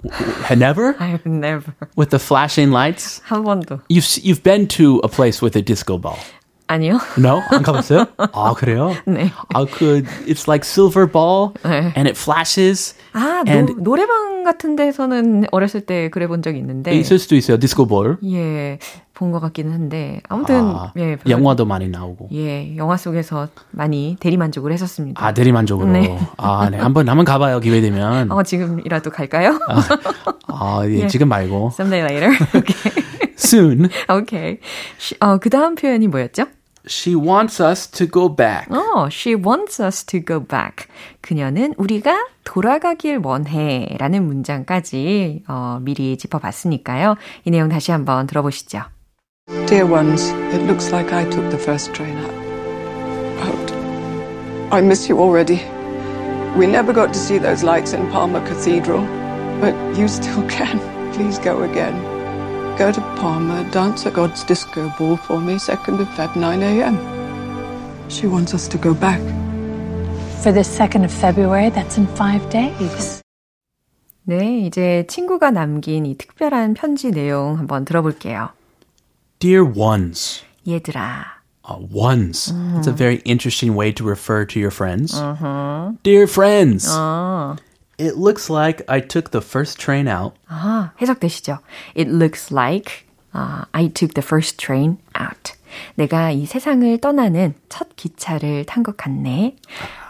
Never? 0.50 0.94
I've 0.98 1.24
never. 1.26 1.72
With 1.96 2.10
the 2.10 2.18
flashing 2.18 2.70
lights? 2.72 3.22
한 3.24 3.44
번도. 3.44 3.80
You've 3.88 4.04
s- 4.04 4.20
you've 4.24 4.42
been 4.42 4.66
to 4.76 5.00
a 5.04 5.08
place 5.08 5.40
with 5.42 5.56
a 5.56 5.62
disco 5.62 5.96
ball. 5.98 6.18
아니요? 6.69 6.99
No, 7.17 7.41
안 7.49 7.63
가봤어요? 7.63 8.05
아 8.17 8.53
그래요? 8.55 8.93
네. 9.07 9.31
아그 9.55 10.03
it's 10.27 10.47
like 10.47 10.61
silver 10.63 11.11
ball 11.11 11.49
네. 11.63 11.91
and 11.97 12.07
it 12.07 12.11
flashes. 12.11 12.95
아, 13.13 13.43
and 13.47 13.73
노, 13.73 13.81
노래방 13.81 14.43
같은 14.43 14.75
데서는 14.75 15.45
어렸을 15.51 15.81
때 15.81 16.09
그래 16.09 16.27
본 16.27 16.43
적이 16.43 16.59
있는데. 16.59 16.93
있을 16.95 17.17
수도 17.17 17.35
있어요. 17.35 17.57
디스코 17.57 17.88
볼. 17.88 18.19
예, 18.23 18.77
본 19.15 19.31
것 19.31 19.39
같기는 19.39 19.73
한데. 19.73 20.21
아무튼, 20.29 20.55
아, 20.61 20.93
예. 20.97 21.15
별로- 21.17 21.31
영화도 21.39 21.65
많이 21.65 21.89
나오고. 21.89 22.29
예, 22.33 22.77
영화 22.77 22.95
속에서 22.97 23.47
많이 23.71 24.15
대리만족을 24.19 24.71
했었습니다. 24.71 25.25
아 25.25 25.33
대리만족으로. 25.33 25.89
네. 25.91 26.19
아, 26.38 26.69
네. 26.69 26.77
한번 26.77 27.09
한번 27.09 27.25
가봐요. 27.25 27.59
기회 27.61 27.81
되면. 27.81 28.31
어, 28.31 28.43
지금이라도 28.43 29.09
갈까요? 29.09 29.57
아, 30.47 30.81
예, 30.85 31.07
지금 31.07 31.29
말고. 31.29 31.71
Someday 31.73 32.05
later. 32.13 32.38
오케이. 32.55 32.93
Soon. 33.38 33.89
시- 34.99 35.15
어, 35.19 35.38
그 35.39 35.49
다음 35.49 35.73
표현이 35.75 36.07
뭐였죠? 36.07 36.45
She 36.86 37.14
wants 37.14 37.60
us 37.60 37.90
to 37.92 38.06
go 38.06 38.28
back. 38.28 38.68
어, 38.68 39.08
she 39.10 39.34
wants 39.34 39.80
us 39.80 40.04
to 40.04 40.20
go 40.22 40.38
back. 40.38 40.86
그녀는 41.22 41.74
우리가 41.78 42.26
돌아가길 42.44 43.20
원해. 43.22 43.96
라는 43.98 44.26
문장까지, 44.26 45.44
어, 45.48 45.78
미리 45.80 46.18
짚어봤으니까요. 46.18 47.16
이 47.44 47.50
내용 47.50 47.70
다시 47.70 47.90
한번 47.90 48.26
들어보시죠. 48.26 48.82
Dear 49.66 49.86
ones, 49.90 50.30
it 50.52 50.62
looks 50.66 50.92
like 50.92 51.12
I 51.12 51.24
took 51.30 51.48
the 51.48 51.58
first 51.58 51.94
train 51.94 52.18
out. 52.18 52.34
Out. 53.48 53.72
I 54.70 54.80
miss 54.80 55.08
you 55.08 55.18
already. 55.18 55.62
We 56.56 56.66
never 56.66 56.92
got 56.92 57.12
to 57.12 57.18
see 57.18 57.38
those 57.38 57.64
lights 57.64 57.94
in 57.94 58.10
Palma 58.10 58.40
Cathedral, 58.46 59.06
but 59.60 59.74
you 59.96 60.06
still 60.06 60.46
can. 60.48 60.78
Please 61.12 61.38
go 61.38 61.62
again. 61.62 61.94
Go 62.78 62.90
to 62.90 63.00
Palma, 63.16 63.62
dance 63.70 64.04
at 64.06 64.14
God's 64.14 64.42
disco 64.44 64.92
ball 64.98 65.16
for 65.16 65.40
me, 65.40 65.54
2nd 65.54 66.00
of 66.00 66.08
Feb, 66.08 66.34
9 66.36 66.62
a.m. 66.62 66.98
She 68.10 68.26
wants 68.26 68.52
us 68.52 68.66
to 68.68 68.78
go 68.78 68.94
back. 68.94 69.20
For 70.42 70.52
the 70.52 70.60
2nd 70.64 71.04
of 71.04 71.12
February, 71.12 71.70
that's 71.70 71.96
in 71.96 72.06
five 72.16 72.48
days. 72.50 73.22
네, 74.26 74.60
이제 74.66 75.04
친구가 75.08 75.50
남긴 75.50 76.06
이 76.06 76.16
특별한 76.16 76.74
편지 76.74 77.10
내용 77.10 77.58
한번 77.58 77.84
들어볼게요. 77.84 78.50
Dear 79.38 79.64
ones. 79.64 80.42
얘들아. 80.66 81.26
Uh, 81.66 81.78
ones. 81.94 82.52
It's 82.76 82.86
a 82.86 82.92
very 82.92 83.22
interesting 83.24 83.74
way 83.74 83.92
to 83.92 84.04
refer 84.04 84.44
to 84.46 84.58
your 84.60 84.70
friends. 84.70 85.12
Dear 86.02 86.26
friends. 86.26 86.88
It 87.98 88.16
looks 88.16 88.50
like 88.50 88.82
I 88.88 89.00
took 89.00 89.30
the 89.30 89.40
first 89.40 89.78
train 89.78 90.08
out. 90.08 90.34
아, 90.48 90.92
해석되시죠? 91.00 91.60
It 91.94 92.08
looks 92.08 92.50
like 92.50 93.06
uh, 93.32 93.64
I 93.72 93.88
took 93.88 94.14
the 94.14 94.22
first 94.22 94.58
train 94.58 94.98
out. 95.14 95.52
내가 95.95 96.31
이 96.31 96.45
세상을 96.45 96.97
떠나는 96.99 97.53
첫 97.69 97.95
기차를 97.95 98.65
탄 98.65 98.83
것 98.83 98.97
같네. 98.97 99.55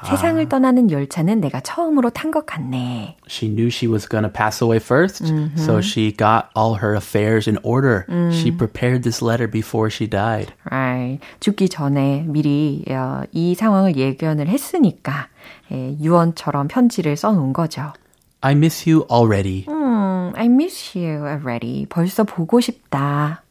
세상을 0.08 0.48
떠나는 0.48 0.92
열차는 0.92 1.42
내가 1.42 1.60
처음으로 1.60 2.10
탄 2.12 2.32
것 2.32 2.46
같네. 2.46 3.18
She 3.30 3.50
knew 3.54 3.68
she 3.68 3.92
was 3.92 4.08
going 4.08 4.24
to 4.24 4.32
pass 4.32 4.64
away 4.64 4.80
1st 4.80 5.58
so 5.58 5.80
she 5.82 6.12
got 6.16 6.46
all 6.56 6.76
her 6.82 6.96
affairs 6.96 7.50
in 7.50 7.58
order. 7.64 8.06
She 8.32 8.52
prepared 8.56 9.04
this 9.04 9.22
letter 9.24 9.50
before 9.50 9.90
she 9.92 10.08
died. 10.10 10.54
Right. 10.72 11.20
죽기 11.40 11.68
전에 11.70 12.24
미리 12.28 12.84
어, 12.90 13.24
이 13.32 13.56
상황을 13.56 13.98
예견을 13.98 14.48
했으니까 14.48 15.28
예, 15.72 15.96
유언처럼 16.00 16.68
편지를 16.68 17.16
써놓은 17.18 17.54
거죠. 17.54 17.94
I 18.42 18.54
miss 18.54 18.90
you 18.90 19.06
already. 19.12 19.66
음, 19.68 20.32
I 20.36 20.46
miss 20.46 20.98
you 20.98 21.28
already. 21.28 21.86
벌써 21.90 22.24
보고 22.24 22.62
싶다. 22.62 23.44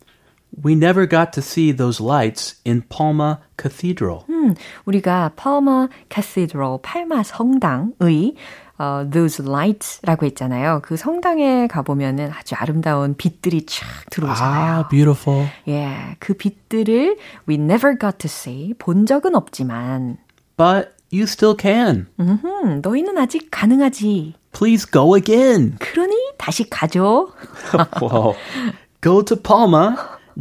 We 0.64 0.76
never 0.76 1.08
got 1.08 1.34
to 1.34 1.42
see 1.42 1.72
those 1.76 2.00
lights 2.00 2.56
in 2.64 2.84
Palma 2.88 3.40
Cathedral. 3.58 4.26
음, 4.30 4.54
우리가 4.86 5.32
Palma 5.36 5.88
Cathedral, 6.10 6.78
팔마 6.82 7.24
성당의 7.24 8.36
어, 8.78 9.08
those 9.10 9.42
lights라고 9.44 10.26
했잖아요. 10.28 10.82
그 10.84 10.98
성당에 10.98 11.68
가보면은 11.68 12.32
아주 12.32 12.56
아름다운 12.56 13.16
빛들이 13.16 13.66
쫙 13.66 13.86
들어오잖아요. 14.10 14.74
Ah, 14.74 14.90
beautiful. 14.90 15.48
예, 15.68 16.16
그 16.20 16.34
빛들을 16.34 17.18
we 17.48 17.56
never 17.56 17.98
got 17.98 18.18
to 18.20 18.28
see 18.28 18.74
본 18.78 19.06
적은 19.06 19.36
없지만 19.36 20.18
But 20.58 20.94
you 21.12 21.24
still 21.24 21.56
can. 21.60 22.08
음, 22.20 22.82
너희는 22.84 23.18
아직 23.18 23.48
가능하지. 23.50 24.36
Please 24.52 24.86
go 24.90 25.16
again. 25.16 25.78
그러니 25.80 26.16
다시 26.38 26.70
가죠. 26.70 27.32
Whoa. 28.00 28.36
Go 29.02 29.24
to 29.24 29.36
Palma, 29.36 29.96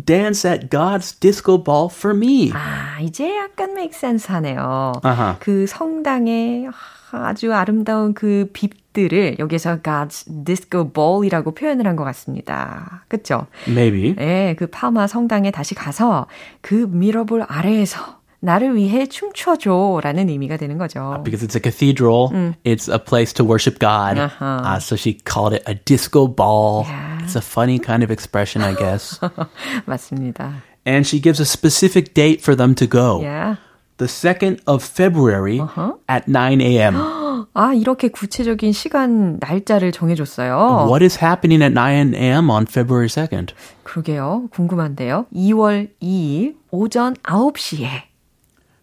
dance 0.06 0.46
at 0.48 0.70
God's 0.70 1.20
disco 1.20 1.58
ball 1.58 1.90
for 1.92 2.16
me. 2.16 2.52
아, 2.54 3.00
이제 3.02 3.36
약간 3.38 3.72
make 3.72 3.94
sense 3.96 4.28
하네요. 4.34 4.94
아하. 5.04 5.38
그 5.40 5.66
성당의 5.68 6.70
아주 7.12 7.54
아름다운 7.54 8.14
그 8.14 8.50
빛들을 8.52 9.40
여기서 9.40 9.82
God's 9.82 10.26
Disco 10.46 10.92
Ball이라고 10.92 11.54
표현을 11.54 11.88
한 11.88 11.96
것 11.96 12.04
같습니다. 12.04 13.06
그쵸? 13.08 13.48
Maybe. 13.68 14.14
네, 14.16 14.56
그 14.60 14.68
파마 14.68 15.08
성당에 15.08 15.52
다시 15.52 15.74
가서 15.74 16.28
그 16.62 16.74
미러볼 16.92 17.44
아래에서 17.48 18.17
나를 18.41 18.75
위해 18.75 19.07
춤춰줘 19.07 20.01
라는 20.03 20.29
의미가 20.29 20.57
되는 20.57 20.77
거죠. 20.77 21.23
Because 21.23 21.47
it's 21.47 21.55
a 21.55 21.61
cathedral, 21.63 22.31
it's 22.65 22.89
a 22.89 22.99
place 22.99 23.33
to 23.35 23.45
worship 23.45 23.79
God. 23.79 24.19
Uh-huh. 24.19 24.45
Uh, 24.45 24.79
so 24.81 24.97
she 24.97 25.15
called 25.25 25.55
it 25.55 25.63
a 25.67 25.75
disco 25.75 26.27
ball. 26.27 26.85
Yeah. 26.85 27.21
It's 27.23 27.37
a 27.37 27.41
funny 27.41 27.79
kind 27.79 28.03
of 28.03 28.11
expression, 28.11 28.63
I 28.63 28.75
guess. 28.75 29.21
맞습니다. 29.87 30.63
and 30.85 31.07
she 31.07 31.21
gives 31.21 31.39
a 31.39 31.47
specific 31.47 32.15
date 32.15 32.41
for 32.43 32.57
them 32.57 32.75
to 32.75 32.87
go. 32.89 33.21
Yeah. 33.23 33.57
The 33.99 34.07
2nd 34.07 34.61
of 34.67 34.83
February 34.83 35.61
at 36.09 36.27
9 36.27 36.61
a.m. 36.61 36.97
아, 37.55 37.73
이렇게 37.75 38.09
구체적인 38.09 38.73
시간, 38.73 39.39
날짜를 39.39 39.93
정해줬어요. 39.93 40.87
What 40.89 41.05
is 41.05 41.23
happening 41.23 41.63
at 41.63 41.73
9 41.73 42.15
a.m. 42.15 42.51
on 42.51 42.67
February 42.67 43.09
2nd? 43.09 43.51
그러게요. 43.85 44.49
궁금한데요. 44.51 45.27
2월 45.33 45.91
2일 46.03 46.57
오전 46.73 47.15
9시에 47.23 47.87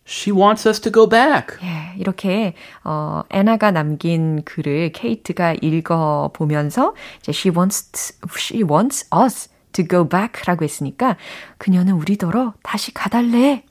She 0.07 0.37
wants 0.37 0.69
us 0.69 0.81
to 0.83 0.93
go 0.93 1.09
back. 1.09 1.57
예, 1.63 1.95
이렇게 1.99 2.55
어 2.85 3.23
애나가 3.31 3.71
남긴 3.71 4.43
글을 4.45 4.93
케이트가 4.93 5.55
읽어 5.63 6.31
보면서 6.35 6.95
이제 7.21 7.33
she 7.35 7.55
wants 7.55 8.15
she 8.37 8.63
wants 8.63 9.09
us 9.15 9.49
to 9.73 9.87
go 9.87 10.07
back라고 10.09 10.65
했으니까 10.65 11.17
그녀는 11.59 11.95
우리더러 11.95 12.55
다시 12.63 12.93
가달래. 12.93 13.65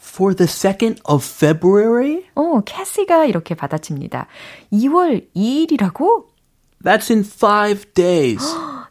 For 0.00 0.34
the 0.34 0.46
2nd 0.46 1.00
of 1.08 1.24
February? 1.24 2.24
어, 2.34 2.60
캐시가 2.60 3.24
이렇게 3.24 3.54
받아칩니다. 3.54 4.28
2월 4.72 5.26
2일이라고? 5.34 6.26
That's 6.84 7.10
in 7.10 7.24
five 7.24 7.92
days. 7.94 8.44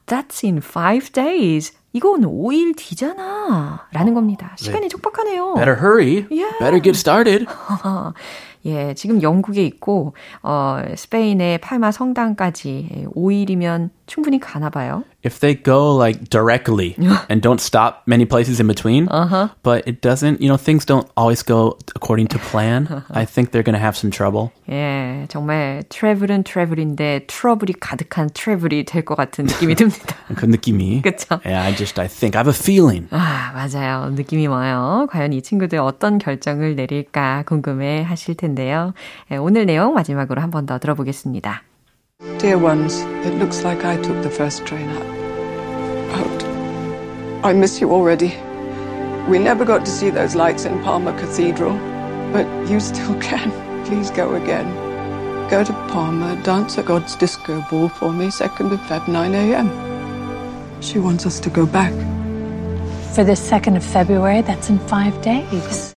That's 0.08 0.44
in 0.44 0.58
five 0.58 1.12
days. 1.14 1.72
이건 1.94 2.22
5일 2.22 2.76
뒤잖아. 2.76 3.88
라는 3.92 4.14
겁니다. 4.16 4.54
시간이 4.58 4.90
촉박하네요. 4.90 5.54
Better 5.54 5.78
hurry. 5.80 6.26
Yeah. 6.32 6.58
Better 6.60 6.82
get 6.82 6.96
started. 6.98 7.46
예, 8.65 8.93
지금 8.93 9.22
영국에 9.22 9.63
있고, 9.65 10.15
어, 10.41 10.82
스페인의 10.96 11.58
팔마 11.60 11.91
성당까지 11.91 13.08
5일이면 13.15 13.89
충분히 14.05 14.39
가나 14.39 14.70
봐요. 14.70 15.03
If 15.25 15.39
they 15.39 15.55
go 15.55 15.96
like 15.98 16.29
directly 16.29 16.96
and 17.29 17.41
don't 17.41 17.62
stop 17.62 18.04
many 18.06 18.26
places 18.26 18.60
in 18.60 18.67
between, 18.67 19.08
but 19.63 19.88
it 19.88 20.02
doesn't, 20.02 20.41
you 20.41 20.49
know, 20.49 20.58
things 20.58 20.86
don't 20.86 21.08
always 21.15 21.41
go 21.41 21.78
according 21.95 22.28
to 22.28 22.39
plan, 22.52 22.88
I 23.10 23.23
think 23.26 23.52
they're 23.52 23.63
going 23.63 23.80
to 23.80 23.84
have 23.84 23.95
some 23.95 24.12
trouble. 24.12 24.52
예, 24.69 25.26
정말 25.30 25.84
트래블은 25.88 26.43
트래블인데 26.43 27.26
트러블이 27.28 27.73
가득한 27.80 28.30
트래블이 28.34 28.84
될 28.84 29.04
것 29.06 29.15
같은 29.15 29.45
느낌이 29.45 29.76
듭니다. 29.76 30.15
그 30.36 30.45
느낌이. 30.45 31.02
그쵸? 31.02 31.39
Yeah, 31.45 31.63
I 31.65 31.73
just, 31.76 31.99
I 31.99 32.08
think, 32.08 32.36
I 32.36 32.39
have 32.43 32.52
a 32.52 32.56
feeling. 32.56 33.08
아, 33.12 33.52
맞아요. 33.56 34.10
느낌이 34.12 34.47
와요. 34.47 35.08
과연 35.10 35.32
이 35.34 35.41
친구들 35.41 35.80
어떤 35.80 36.17
결정을 36.17 36.76
내릴까 36.76 37.43
궁금해 37.47 38.04
하실 38.04 38.36
텐데 38.36 38.53
요. 38.71 38.92
예, 39.31 39.37
오늘 39.37 39.66
내용 39.66 39.94
마지막으로 39.94 40.40
한 40.40 40.51
번 40.51 40.66
더 40.66 40.79
들어보겠습니다. 40.79 41.62
Dear 42.38 42.57
ones, 42.62 43.03
it 43.25 43.35
looks 43.38 43.64
like 43.64 43.85
I 43.85 43.97
took 44.03 44.21
the 44.23 44.31
first 44.31 44.64
train 44.66 44.88
out. 44.90 45.07
Out. 46.18 46.44
I 47.44 47.53
miss 47.55 47.81
you 47.81 47.92
already. 47.92 48.35
We 49.29 49.38
never 49.38 49.64
got 49.64 49.85
to 49.85 49.90
see 49.90 50.11
those 50.11 50.35
lights 50.35 50.64
in 50.64 50.83
Palma 50.83 51.12
Cathedral, 51.12 51.77
but 52.33 52.47
you 52.68 52.81
still 52.81 53.14
can. 53.21 53.53
Please 53.85 54.11
go 54.11 54.35
again. 54.35 54.66
Go 55.51 55.62
to 55.64 55.73
Palma, 55.88 56.35
dance 56.42 56.79
at 56.79 56.87
God's 56.87 57.14
disco 57.16 57.64
ball 57.71 57.88
for 57.88 58.11
me, 58.12 58.27
2nd 58.29 58.73
of 58.73 58.81
Feb, 58.88 59.07
9 59.09 59.35
a.m. 59.35 59.71
She 60.81 60.99
wants 60.99 61.25
us 61.27 61.38
to 61.40 61.51
go 61.51 61.66
back. 61.66 61.92
For 63.14 63.25
the 63.25 63.33
2nd 63.37 63.77
of 63.77 63.85
February, 63.85 64.42
that's 64.42 64.68
in 64.71 64.79
five 64.88 65.21
days. 65.23 65.91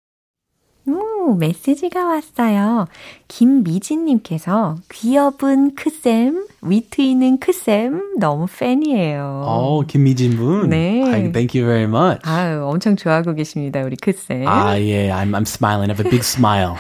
오, 1.27 1.35
메시지가 1.35 2.07
왔어요. 2.07 2.87
김미진님께서 3.27 4.77
귀여운 4.93 5.75
크쌤, 5.75 6.47
위트 6.63 7.01
있는 7.01 7.39
크쌤 7.41 8.19
너무 8.21 8.47
팬이에요. 8.47 9.43
Oh, 9.45 9.85
김미진 9.89 10.37
분. 10.37 10.69
네. 10.71 11.03
Hi, 11.03 11.33
Thank 11.33 11.61
you 11.61 11.67
very 11.67 11.83
much. 11.91 12.21
아유, 12.23 12.65
엄청 12.65 12.95
좋아하고 12.95 13.35
계십니다, 13.35 13.83
우리 13.83 13.97
크쌤. 13.97 14.47
Ah, 14.47 14.77
yeah, 14.79 15.11
I'm, 15.11 15.35
I'm 15.35 15.43
smiling. 15.47 15.91
I 15.91 15.97
have 15.97 16.07
a 16.07 16.09
big 16.09 16.23
smile. 16.23 16.77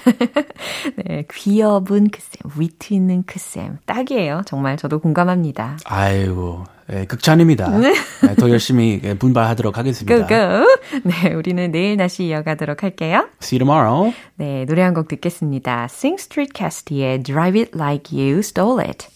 네, 1.04 1.24
귀여운 1.32 2.08
크쌤, 2.08 2.52
위트 2.56 2.94
있는 2.94 3.24
크쌤. 3.24 3.78
딱이에요. 3.84 4.42
정말 4.46 4.76
저도 4.76 5.00
공감합니다. 5.00 5.78
아이고, 5.86 6.62
예, 6.92 7.04
극찬입니다. 7.04 7.68
네, 7.78 7.94
더 8.38 8.48
열심히 8.50 9.00
예, 9.02 9.14
분발하도록 9.14 9.76
하겠습니다. 9.76 10.26
Go 10.26 10.42
go! 10.42 10.66
네, 11.04 11.34
우리는 11.34 11.70
내일 11.72 11.96
다시 11.96 12.24
이어가도록 12.26 12.82
할게요. 12.84 13.28
See 13.42 13.58
you 13.58 13.66
tomorrow. 13.66 14.12
네, 14.36 14.64
노래 14.66 14.82
한 14.82 14.94
곡 14.94 15.08
듣겠습니다. 15.08 15.88
Sing 15.90 16.16
Street 16.20 16.52
Cast의 16.56 17.22
Drive 17.22 17.58
It 17.60 17.72
Like 17.74 18.16
You 18.16 18.38
Stole 18.38 18.84
It. 18.86 19.08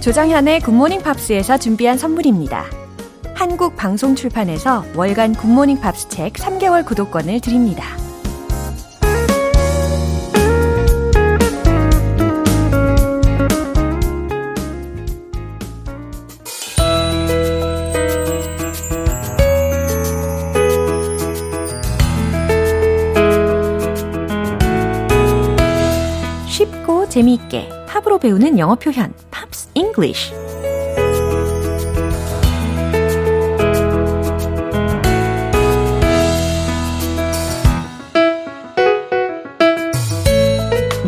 조정현의 0.00 0.60
굿모닝 0.60 1.02
팝스에서 1.02 1.56
준비한 1.58 1.96
선물입니다. 1.96 2.64
한국 3.34 3.74
방송 3.76 4.14
출판에서 4.14 4.84
월간 4.94 5.34
굿모닝 5.34 5.80
팝스 5.80 6.08
책 6.08 6.34
3개월 6.34 6.84
구독권을 6.84 7.40
드립니다. 7.40 7.84
재미있게 27.54 27.68
팝으로 27.86 28.18
배우는 28.18 28.58
영어 28.58 28.74
표현 28.74 29.14
Pops 29.30 29.68
English 29.74 30.32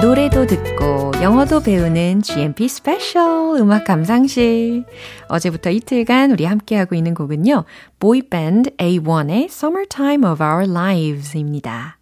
노래도 0.01 0.47
듣고 0.47 1.13
영어도 1.21 1.61
배우는 1.61 2.23
GMP 2.23 2.69
special 2.69 3.57
음악 3.59 3.85
감상실. 3.85 4.85
어제부터 5.29 5.71
이틀간 5.71 6.31
우리 6.31 6.45
함께하고 6.45 6.95
있는 6.95 7.15
곡은요. 7.15 7.65
보이밴드 7.99 8.71
A1의 8.77 9.47
Summertime 9.47 10.31
of 10.31 10.43
Our 10.43 10.71
Lives입니다. 10.71 11.99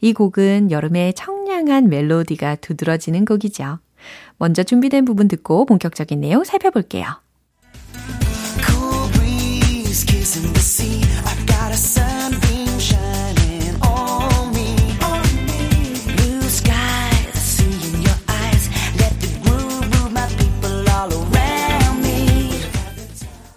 이 0.00 0.12
곡은 0.12 0.70
여름의 0.70 1.14
청량한 1.14 1.88
멜로디가 1.88 2.56
두드러지는 2.56 3.24
곡이죠. 3.24 3.78
먼저 4.38 4.62
준비된 4.62 5.04
부분 5.04 5.28
듣고 5.28 5.66
본격적인 5.66 6.20
내용 6.20 6.44
살펴볼게요. 6.44 7.06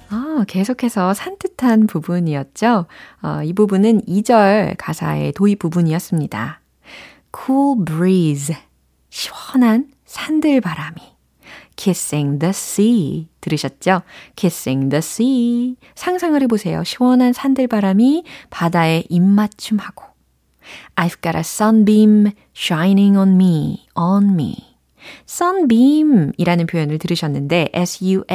아, 0.09 0.45
계속해서 0.47 1.13
산뜻한 1.13 1.87
부분이었죠. 1.87 2.87
어, 3.21 3.43
이 3.43 3.53
부분은 3.53 4.01
2절 4.05 4.75
가사의 4.77 5.33
도입 5.33 5.59
부분이었습니다. 5.59 6.61
Cool 7.33 7.85
breeze. 7.85 8.55
시원한 9.09 9.90
산들바람이. 10.11 11.01
Kissing 11.77 12.39
the 12.39 12.49
sea. 12.49 13.29
들으셨죠? 13.39 14.01
Kissing 14.35 14.89
the 14.89 14.99
sea. 14.99 15.77
상상을 15.95 16.39
해보세요. 16.41 16.83
시원한 16.83 17.31
산들바람이 17.33 18.25
바다에 18.49 19.03
입맞춤하고. 19.09 20.03
I've 20.95 21.21
got 21.21 21.35
a 21.37 21.39
sunbeam 21.39 22.31
shining 22.55 23.17
on 23.17 23.35
me, 23.35 23.85
on 23.95 24.31
me. 24.33 24.55
sunbeam 25.27 26.33
이라는 26.37 26.67
표현을 26.67 26.99
들으셨는데 26.99 27.69
S-U-N-B-E-A-M 27.73 28.27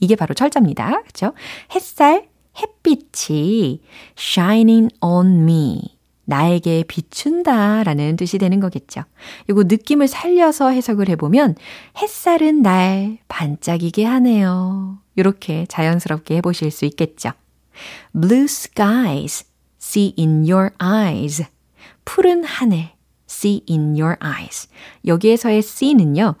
이게 0.00 0.16
바로 0.16 0.34
철자입니다. 0.34 0.90
그렇죠? 1.02 1.32
햇살, 1.74 2.28
햇빛이 2.58 3.80
shining 4.18 4.94
on 5.00 5.42
me 5.42 5.95
나에게 6.26 6.84
비춘다 6.86 7.82
라는 7.82 8.16
뜻이 8.16 8.38
되는 8.38 8.60
거겠죠. 8.60 9.02
이거 9.48 9.62
느낌을 9.62 10.08
살려서 10.08 10.70
해석을 10.70 11.08
해보면 11.10 11.54
햇살은 11.98 12.62
날 12.62 13.18
반짝이게 13.28 14.04
하네요. 14.04 14.98
이렇게 15.14 15.66
자연스럽게 15.68 16.36
해보실 16.36 16.70
수 16.70 16.84
있겠죠. 16.84 17.30
Blue 18.12 18.44
skies, 18.44 19.46
see 19.80 20.14
in 20.18 20.48
your 20.50 20.70
eyes. 20.82 21.44
푸른 22.04 22.44
하늘, 22.44 22.90
see 23.28 23.62
in 23.68 23.98
your 23.98 24.16
eyes. 24.22 24.68
여기에서의 25.06 25.58
see는요, 25.58 26.34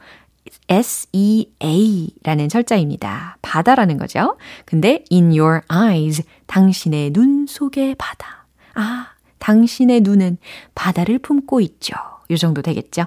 S-E-A 0.68 2.08
라는 2.22 2.48
철자입니다. 2.48 3.38
바다라는 3.42 3.98
거죠. 3.98 4.36
근데 4.64 5.04
in 5.10 5.36
your 5.36 5.62
eyes, 5.72 6.22
당신의 6.46 7.10
눈 7.10 7.46
속의 7.46 7.96
바다. 7.96 8.46
아, 8.74 9.08
당신의 9.38 10.00
눈은 10.00 10.38
바다를 10.74 11.18
품고 11.18 11.60
있죠. 11.60 11.94
요 12.30 12.36
정도 12.36 12.62
되겠죠. 12.62 13.04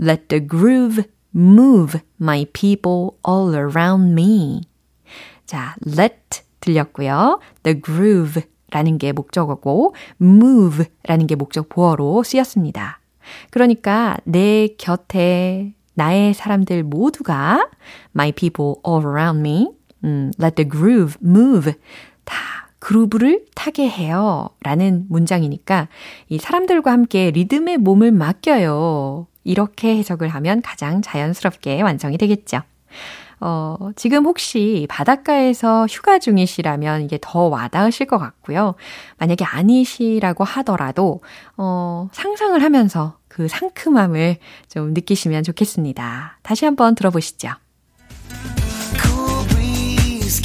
Let 0.00 0.28
the 0.28 0.46
groove 0.46 1.04
move 1.34 2.00
my 2.20 2.46
people 2.52 3.10
all 3.26 3.54
around 3.54 4.12
me. 4.12 4.62
자, 5.46 5.74
let 5.86 6.42
들렸고요. 6.60 7.40
The 7.62 7.80
groove 7.80 8.42
라는 8.70 8.98
게 8.98 9.12
목적어고 9.12 9.94
move 10.20 10.86
라는 11.04 11.26
게 11.26 11.36
목적 11.36 11.68
보어로 11.68 12.22
쓰였습니다. 12.22 13.00
그러니까 13.50 14.16
내 14.24 14.68
곁에 14.76 15.74
나의 15.94 16.34
사람들 16.34 16.82
모두가 16.82 17.68
my 18.14 18.32
people 18.32 18.74
all 18.86 19.06
around 19.06 19.40
me 19.40 19.68
음, 20.02 20.32
let 20.40 20.56
the 20.56 20.68
groove 20.68 21.16
move 21.22 21.72
다 22.24 22.63
그루브를 22.84 23.46
타게 23.54 23.88
해요. 23.88 24.50
라는 24.60 25.06
문장이니까 25.08 25.88
이 26.28 26.36
사람들과 26.38 26.92
함께 26.92 27.30
리듬의 27.30 27.78
몸을 27.78 28.12
맡겨요. 28.12 29.26
이렇게 29.42 29.96
해석을 29.96 30.28
하면 30.28 30.60
가장 30.60 31.00
자연스럽게 31.00 31.80
완성이 31.80 32.18
되겠죠. 32.18 32.60
어, 33.40 33.90
지금 33.96 34.26
혹시 34.26 34.86
바닷가에서 34.90 35.86
휴가 35.86 36.18
중이시라면 36.18 37.02
이게 37.02 37.18
더 37.22 37.48
와닿으실 37.48 38.06
것 38.06 38.18
같고요. 38.18 38.74
만약에 39.16 39.46
아니시라고 39.46 40.44
하더라도, 40.44 41.22
어, 41.56 42.10
상상을 42.12 42.62
하면서 42.62 43.16
그 43.28 43.48
상큼함을 43.48 44.36
좀 44.68 44.92
느끼시면 44.92 45.42
좋겠습니다. 45.42 46.38
다시 46.42 46.66
한번 46.66 46.94
들어보시죠. 46.94 47.48
Cool 49.02 49.46
breeze 49.48 50.42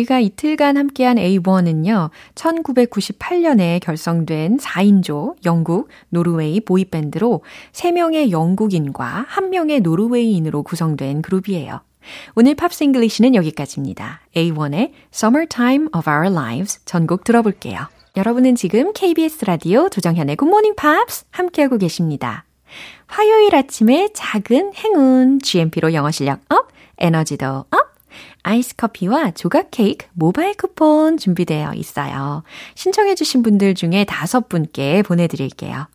우리가 0.00 0.20
이틀간 0.20 0.76
함께한 0.76 1.16
A1은요, 1.16 2.10
1998년에 2.34 3.80
결성된 3.80 4.58
4인조 4.58 5.36
영국, 5.44 5.88
노르웨이 6.08 6.60
보이밴드로 6.60 7.42
3명의 7.72 8.30
영국인과 8.30 9.26
1명의 9.30 9.82
노르웨이인으로 9.82 10.62
구성된 10.62 11.22
그룹이에요. 11.22 11.80
오늘 12.34 12.54
Pops 12.54 12.84
English는 12.84 13.34
여기까지입니다. 13.34 14.20
A1의 14.34 14.92
Summertime 15.12 15.88
of 15.94 16.08
Our 16.08 16.30
Lives 16.32 16.84
전곡 16.84 17.24
들어볼게요. 17.24 17.80
여러분은 18.16 18.54
지금 18.54 18.92
KBS 18.92 19.44
라디오 19.44 19.88
조정현의 19.88 20.36
굿모닝 20.40 20.76
팝스 20.76 21.26
함께하고 21.30 21.78
계십니다. 21.78 22.44
화요일 23.06 23.54
아침에 23.54 24.08
작은 24.14 24.72
행운 24.74 25.40
GMP로 25.40 25.92
영어 25.92 26.10
실력 26.10 26.40
up, 26.48 26.68
에너지도 26.98 27.64
up, 27.70 27.89
아이스 28.42 28.76
커피와 28.76 29.32
조각 29.32 29.70
케이크 29.70 30.06
모바일 30.12 30.54
쿠폰 30.54 31.16
준비되어 31.16 31.74
있어요. 31.74 32.42
신청해주신 32.74 33.42
분들 33.42 33.74
중에 33.74 34.04
다섯 34.04 34.48
분께 34.48 35.02
보내드릴게요. 35.02 35.86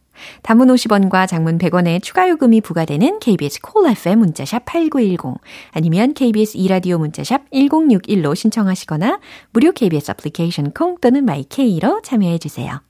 단문 0.42 0.70
50원과 0.70 1.28
장문 1.28 1.58
100원의 1.58 2.02
추가 2.02 2.30
요금이 2.30 2.62
부과되는 2.62 3.20
KBS 3.20 3.62
cool 3.62 3.92
FM 3.92 4.20
문자샵 4.20 4.66
8910 4.66 5.42
아니면 5.72 6.14
KBS 6.14 6.58
이라디오 6.58 6.98
문자샵 6.98 7.50
1061로 7.52 8.36
신청하시거나 8.36 9.20
무료 9.52 9.72
KBS 9.72 10.12
애플리케이션 10.12 10.72
콩 10.72 10.98
또는 11.00 11.26
my 11.26 11.56
K로 11.56 12.02
참여해 12.02 12.38
주세요. 12.38 12.82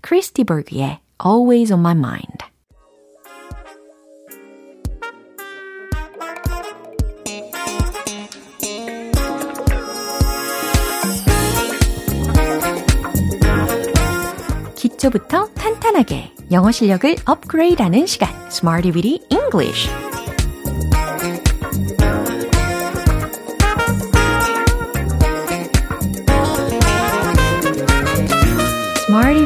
크리스 0.00 0.35
디 0.35 0.44
버그의 0.44 1.00
Always 1.24 1.72
on 1.72 1.80
my 1.80 1.94
mind 1.94 2.49
기초부터 15.00 15.46
탄탄하게 15.54 16.30
영어 16.52 16.70
실력을 16.70 17.16
업그레이드하는 17.24 18.06
시간 18.06 18.28
Smarty 18.48 18.92
Weedy 18.94 19.20
English 19.30 19.88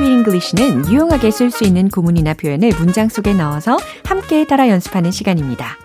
English는 0.02 0.90
유용하게 0.90 1.30
쓸 1.30 1.50
수 1.50 1.64
있는 1.64 1.88
구문이나 1.88 2.34
표현을 2.34 2.72
문장 2.78 3.08
속에 3.08 3.34
넣어서 3.34 3.76
함께 4.04 4.46
따라 4.46 4.68
연습하는 4.68 5.10
시간입니다. 5.10 5.76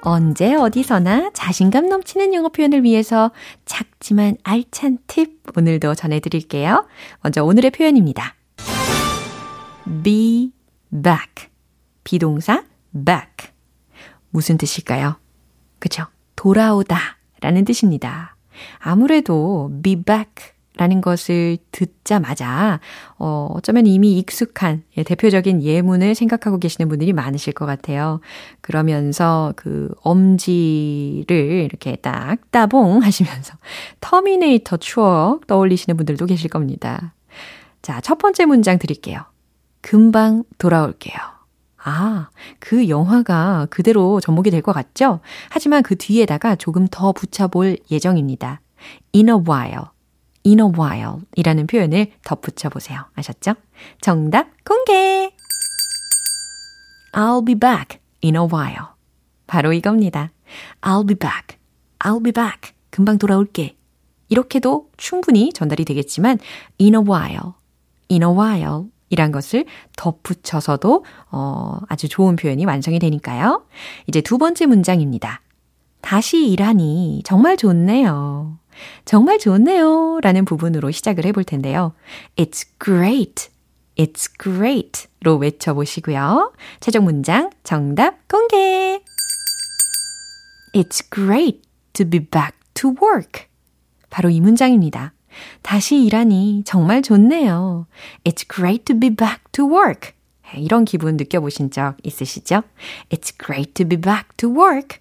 언제 0.00 0.54
어디서나 0.54 1.30
자신감 1.34 1.88
넘치는 1.88 2.32
영어 2.32 2.48
표현을 2.48 2.84
위해서 2.84 3.32
작지만 3.66 4.36
알찬 4.44 4.98
팁 5.06 5.42
오늘도 5.56 5.96
전해드릴게요. 5.96 6.86
먼저 7.22 7.44
오늘의 7.44 7.72
표현입니다. 7.72 8.36
Be 10.02 10.52
back. 10.90 11.48
비동사 12.04 12.64
back. 12.92 13.50
무슨 14.30 14.58
뜻일까요? 14.58 15.16
그쵸? 15.78 16.06
돌아오다 16.36 16.98
라는 17.40 17.64
뜻입니다. 17.64 18.36
아무래도 18.78 19.70
be 19.82 19.96
back 19.96 20.52
라는 20.76 21.02
것을 21.02 21.58
듣자마자, 21.70 22.80
어, 23.18 23.50
어쩌면 23.52 23.86
이미 23.86 24.18
익숙한 24.18 24.84
예, 24.96 25.02
대표적인 25.02 25.62
예문을 25.62 26.14
생각하고 26.14 26.58
계시는 26.58 26.88
분들이 26.88 27.12
많으실 27.12 27.52
것 27.52 27.66
같아요. 27.66 28.20
그러면서 28.62 29.52
그 29.54 29.94
엄지를 30.02 31.64
이렇게 31.64 31.96
딱 31.96 32.50
따봉 32.50 33.02
하시면서 33.02 33.54
터미네이터 34.00 34.78
추억 34.78 35.46
떠올리시는 35.46 35.96
분들도 35.96 36.24
계실 36.24 36.48
겁니다. 36.48 37.14
자, 37.82 38.00
첫 38.00 38.16
번째 38.16 38.46
문장 38.46 38.78
드릴게요. 38.78 39.31
금방 39.82 40.44
돌아올게요. 40.58 41.16
아, 41.84 42.30
그 42.60 42.88
영화가 42.88 43.66
그대로 43.70 44.20
접목이 44.20 44.50
될 44.50 44.62
것 44.62 44.72
같죠? 44.72 45.20
하지만 45.50 45.82
그 45.82 45.96
뒤에다가 45.96 46.54
조금 46.54 46.86
더 46.86 47.12
붙여볼 47.12 47.78
예정입니다. 47.90 48.60
in 49.14 49.28
a 49.28 49.34
while, 49.34 49.86
in 50.46 50.60
a 50.60 50.66
while 50.66 51.20
이라는 51.34 51.66
표현을 51.66 52.12
덧붙여 52.24 52.68
보세요. 52.68 53.06
아셨죠? 53.14 53.54
정답 54.00 54.48
공개! 54.64 55.32
I'll 57.12 57.44
be 57.44 57.54
back 57.56 57.98
in 58.24 58.36
a 58.36 58.42
while. 58.42 58.86
바로 59.46 59.72
이겁니다. 59.72 60.30
I'll 60.80 61.06
be 61.06 61.16
back, 61.16 61.58
I'll 61.98 62.22
be 62.22 62.32
back. 62.32 62.72
금방 62.90 63.18
돌아올게. 63.18 63.76
이렇게도 64.28 64.90
충분히 64.96 65.52
전달이 65.52 65.84
되겠지만 65.84 66.38
in 66.80 66.94
a 66.94 67.00
while, 67.00 67.54
in 68.10 68.22
a 68.22 68.28
while 68.28 68.86
이란 69.12 69.30
것을 69.30 69.66
덧붙여서도 69.96 71.04
어, 71.30 71.78
아주 71.88 72.08
좋은 72.08 72.34
표현이 72.34 72.64
완성이 72.64 72.98
되니까요. 72.98 73.64
이제 74.06 74.22
두 74.22 74.38
번째 74.38 74.64
문장입니다. 74.66 75.42
다시 76.00 76.48
일하니 76.48 77.20
정말 77.24 77.58
좋네요. 77.58 78.58
정말 79.04 79.38
좋네요. 79.38 80.20
라는 80.22 80.46
부분으로 80.46 80.90
시작을 80.90 81.26
해볼 81.26 81.44
텐데요. 81.44 81.92
It's 82.36 82.66
great. 82.82 83.50
It's 83.96 84.30
great. 84.42 85.06
로 85.20 85.36
외쳐보시고요. 85.36 86.52
최종 86.80 87.04
문장 87.04 87.50
정답 87.62 88.26
공개. 88.26 89.02
It's 90.74 91.04
great 91.14 91.60
to 91.92 92.08
be 92.08 92.18
back 92.18 92.56
to 92.74 92.90
work. 92.90 93.46
바로 94.08 94.30
이 94.30 94.40
문장입니다. 94.40 95.12
다시 95.62 96.04
일하니 96.04 96.62
정말 96.64 97.02
좋네요. 97.02 97.86
It's 98.24 98.48
great 98.48 98.84
to 98.84 98.98
be 98.98 99.10
back 99.10 99.40
to 99.52 99.66
work. 99.66 100.12
이런 100.56 100.84
기분 100.84 101.16
느껴보신 101.16 101.70
적 101.70 101.96
있으시죠? 102.02 102.62
It's 103.10 103.32
great 103.38 103.72
to 103.74 103.88
be 103.88 104.00
back 104.00 104.28
to 104.36 104.50
work. 104.50 104.98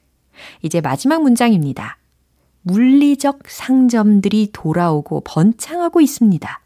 이제 0.62 0.82
마지막 0.82 1.22
문장입니다. 1.22 1.98
물리적 2.64 3.40
상점들이 3.48 4.50
돌아오고 4.54 5.22
번창하고 5.26 6.02
있습니다. 6.02 6.62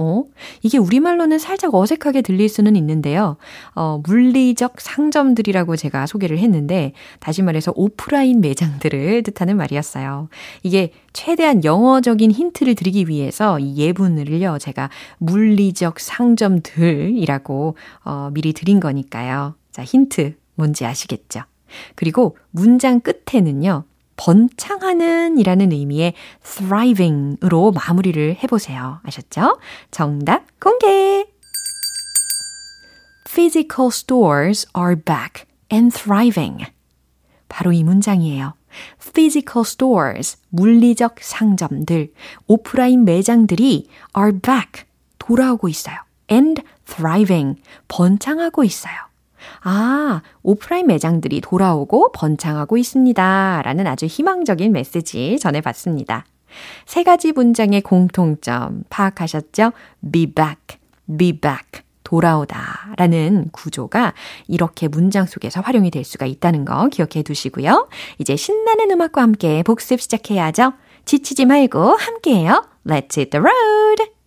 어? 0.00 0.22
이게 0.62 0.78
우리말로는 0.78 1.40
살짝 1.40 1.74
어색하게 1.74 2.22
들릴 2.22 2.48
수는 2.48 2.76
있는데요. 2.76 3.36
어, 3.74 4.00
물리적 4.06 4.80
상점들이라고 4.80 5.74
제가 5.74 6.06
소개를 6.06 6.38
했는데, 6.38 6.92
다시 7.18 7.42
말해서 7.42 7.72
오프라인 7.74 8.40
매장들을 8.40 9.24
뜻하는 9.24 9.56
말이었어요. 9.56 10.28
이게 10.62 10.92
최대한 11.12 11.64
영어적인 11.64 12.30
힌트를 12.30 12.76
드리기 12.76 13.08
위해서 13.08 13.58
이 13.58 13.76
예문을요, 13.76 14.58
제가 14.60 14.88
물리적 15.18 15.98
상점들이라고, 15.98 17.76
어, 18.04 18.30
미리 18.32 18.52
드린 18.52 18.78
거니까요. 18.78 19.54
자, 19.72 19.82
힌트 19.82 20.34
뭔지 20.54 20.86
아시겠죠? 20.86 21.42
그리고 21.96 22.36
문장 22.52 23.00
끝에는요, 23.00 23.82
번창하는 24.18 25.38
이라는 25.38 25.72
의미의 25.72 26.12
thriving으로 26.42 27.72
마무리를 27.72 28.36
해보세요. 28.42 29.00
아셨죠? 29.04 29.58
정답 29.90 30.44
공개! 30.60 31.26
Physical 33.24 33.88
stores 33.90 34.66
are 34.76 34.96
back 34.96 35.46
and 35.72 35.96
thriving. 35.96 36.66
바로 37.48 37.72
이 37.72 37.82
문장이에요. 37.84 38.54
Physical 39.00 39.62
stores, 39.64 40.36
물리적 40.50 41.16
상점들, 41.20 42.12
오프라인 42.46 43.04
매장들이 43.04 43.88
are 44.18 44.32
back, 44.32 44.84
돌아오고 45.18 45.68
있어요. 45.68 45.96
and 46.30 46.62
thriving, 46.84 47.60
번창하고 47.88 48.64
있어요. 48.64 49.07
아, 49.62 50.22
오프라인 50.42 50.86
매장들이 50.86 51.40
돌아오고 51.40 52.12
번창하고 52.12 52.76
있습니다. 52.76 53.62
라는 53.64 53.86
아주 53.86 54.06
희망적인 54.06 54.72
메시지 54.72 55.38
전해봤습니다. 55.38 56.24
세 56.86 57.02
가지 57.02 57.32
문장의 57.32 57.82
공통점 57.82 58.84
파악하셨죠? 58.88 59.72
be 60.10 60.26
back, 60.32 60.78
be 61.18 61.32
back. 61.40 61.82
돌아오다 62.08 62.94
라는 62.96 63.50
구조가 63.52 64.14
이렇게 64.46 64.88
문장 64.88 65.26
속에서 65.26 65.60
활용이 65.60 65.90
될 65.90 66.04
수가 66.04 66.24
있다는 66.24 66.64
거 66.64 66.88
기억해 66.88 67.22
두시고요. 67.22 67.88
이제 68.16 68.34
신나는 68.34 68.90
음악과 68.90 69.20
함께 69.20 69.62
복습 69.62 70.00
시작해야죠. 70.00 70.72
지치지 71.04 71.44
말고 71.44 71.96
함께해요. 71.96 72.64
Let's 72.86 73.18
hit 73.18 73.30
the 73.30 73.42
road! 73.42 74.17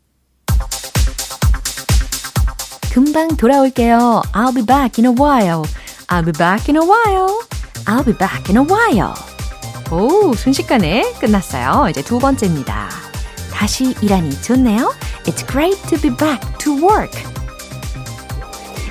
금방 2.92 3.38
돌아올게요. 3.38 4.22
I'll 4.34 4.54
be 4.54 4.66
back 4.66 5.02
in 5.02 5.06
a 5.06 5.16
while. 5.18 5.64
I'll 6.10 6.26
be 6.26 6.34
back 6.34 6.68
in 6.68 6.76
a 6.76 6.86
while. 6.86 7.40
I'll 7.86 8.04
be 8.04 8.12
back 8.12 8.50
in 8.50 8.58
a 8.58 8.66
while. 8.68 9.14
오, 9.92 10.34
순식간에 10.34 11.14
끝났어요. 11.22 11.88
이제 11.90 12.04
두 12.04 12.20
번째입니다. 12.20 12.90
다시 13.54 13.96
일하니 14.02 14.42
좋네요. 14.42 14.94
It's 15.24 15.48
great 15.48 15.82
to 15.88 16.02
be 16.02 16.14
back 16.18 16.46
to 16.58 16.74
work. 16.74 17.18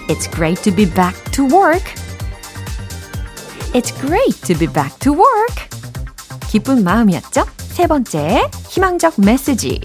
It's 0.08 0.30
great 0.32 0.62
to 0.62 0.74
be 0.74 0.90
back 0.90 1.22
to 1.32 1.44
work. 1.44 1.84
It's 3.74 3.92
great 4.00 4.40
to 4.46 4.58
be 4.58 4.66
back 4.66 4.98
to 5.00 5.12
work. 5.12 5.68
기쁜 6.48 6.84
마음이었죠? 6.84 7.44
세 7.58 7.86
번째, 7.86 8.48
희망적 8.70 9.14
메시지. 9.18 9.78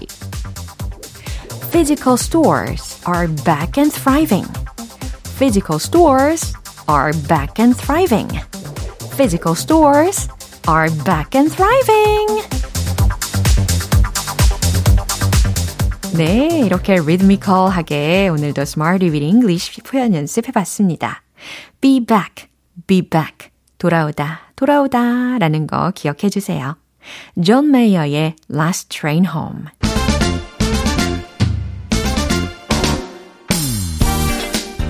Physical 1.71 2.17
stores 2.17 3.01
are 3.05 3.27
back 3.43 3.77
and 3.77 3.91
thriving. 3.91 4.45
Physical 5.37 5.79
stores 5.79 6.53
are 6.87 7.13
back 7.27 7.59
and 7.59 7.75
thriving. 7.75 8.29
Physical 9.15 9.55
stores 9.55 10.27
are 10.67 10.89
back 11.03 11.35
and 11.35 11.51
thriving. 11.53 12.43
네, 16.13 16.59
이렇게 16.65 16.95
rhythmical하게 16.95 18.27
오늘도 18.29 18.61
Smarty 18.63 19.09
with 19.09 19.25
English 19.25 19.81
표현 19.83 20.13
연습해 20.13 20.51
봤습니다. 20.51 21.23
Be 21.79 22.05
back, 22.05 22.47
be 22.85 23.01
back. 23.01 23.49
돌아오다, 23.77 24.41
돌아오다 24.55 25.39
라는 25.39 25.65
거 25.65 25.91
기억해 25.95 26.29
주세요. 26.29 26.75
존 27.43 27.71
메이어의 27.71 28.35
Last 28.51 28.89
Train 28.89 29.25
Home. 29.25 29.74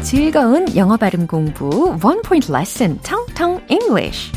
즐거운 0.06 0.76
영어 0.76 0.96
발음 0.96 1.26
공부 1.26 1.98
One 2.00 2.22
Point 2.22 2.52
Lesson 2.52 3.00
텅텅 3.02 3.60
English 3.68 4.30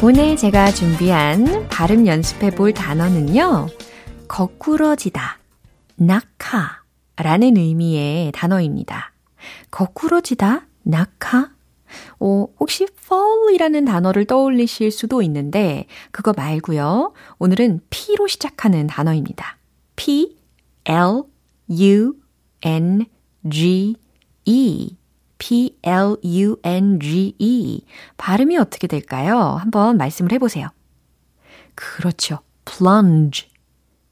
오늘 0.00 0.36
제가 0.36 0.70
준비한 0.70 1.66
발음 1.68 2.06
연습해 2.06 2.50
볼 2.50 2.72
단어는요. 2.72 3.66
거꾸러지다, 4.28 5.40
낙하 5.96 6.82
라는 7.16 7.56
의미의 7.56 8.30
단어입니다. 8.30 9.12
거꾸러지다, 9.72 10.68
낙하? 10.84 11.50
어, 12.18 12.46
혹시 12.58 12.84
fall이라는 12.84 13.84
단어를 13.84 14.24
떠올리실 14.26 14.90
수도 14.90 15.22
있는데 15.22 15.86
그거 16.10 16.32
말고요. 16.36 17.12
오늘은 17.38 17.80
P로 17.90 18.26
시작하는 18.26 18.86
단어입니다. 18.86 19.58
P, 19.96 20.36
L, 20.84 21.24
U, 21.70 22.14
N, 22.62 23.06
G, 23.48 23.96
E. 24.44 24.96
P-L-U-N-G-E. 25.40 25.80
발음이 28.18 28.58
어떻게 28.58 28.86
될까요? 28.86 29.38
한번 29.38 29.96
말씀을 29.96 30.32
해보세요. 30.32 30.68
그렇죠. 31.74 32.40
plunge, 32.66 33.48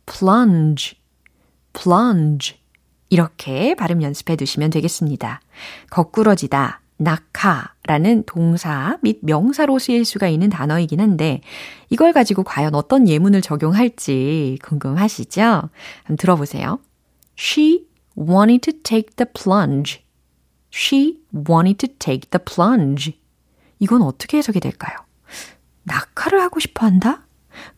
plunge, 0.06 0.96
plunge. 1.74 2.56
이렇게 3.10 3.74
발음 3.74 4.02
연습해 4.02 4.36
두시면 4.36 4.70
되겠습니다. 4.70 5.40
거꾸러지다, 5.90 6.80
낙하라는 6.98 8.24
동사 8.26 8.98
및 9.02 9.18
명사로 9.22 9.78
쓰일 9.78 10.04
수가 10.04 10.28
있는 10.28 10.50
단어이긴 10.50 11.00
한데 11.00 11.40
이걸 11.90 12.12
가지고 12.12 12.42
과연 12.42 12.74
어떤 12.74 13.08
예문을 13.08 13.40
적용할지 13.40 14.58
궁금하시죠? 14.62 15.42
한번 16.02 16.16
들어보세요. 16.16 16.80
She 17.38 17.86
wanted 18.18 18.70
to 18.70 18.82
take 18.82 19.14
the 19.16 19.26
plunge. 19.32 20.02
She 20.72 21.20
wanted 21.32 21.86
to 21.86 21.94
take 21.98 22.30
the 22.30 22.44
plunge. 22.44 23.18
이건 23.78 24.02
어떻게 24.02 24.38
해석이 24.38 24.60
될까요? 24.60 24.96
낙하를 25.84 26.40
하고 26.40 26.60
싶어 26.60 26.84
한다? 26.84 27.26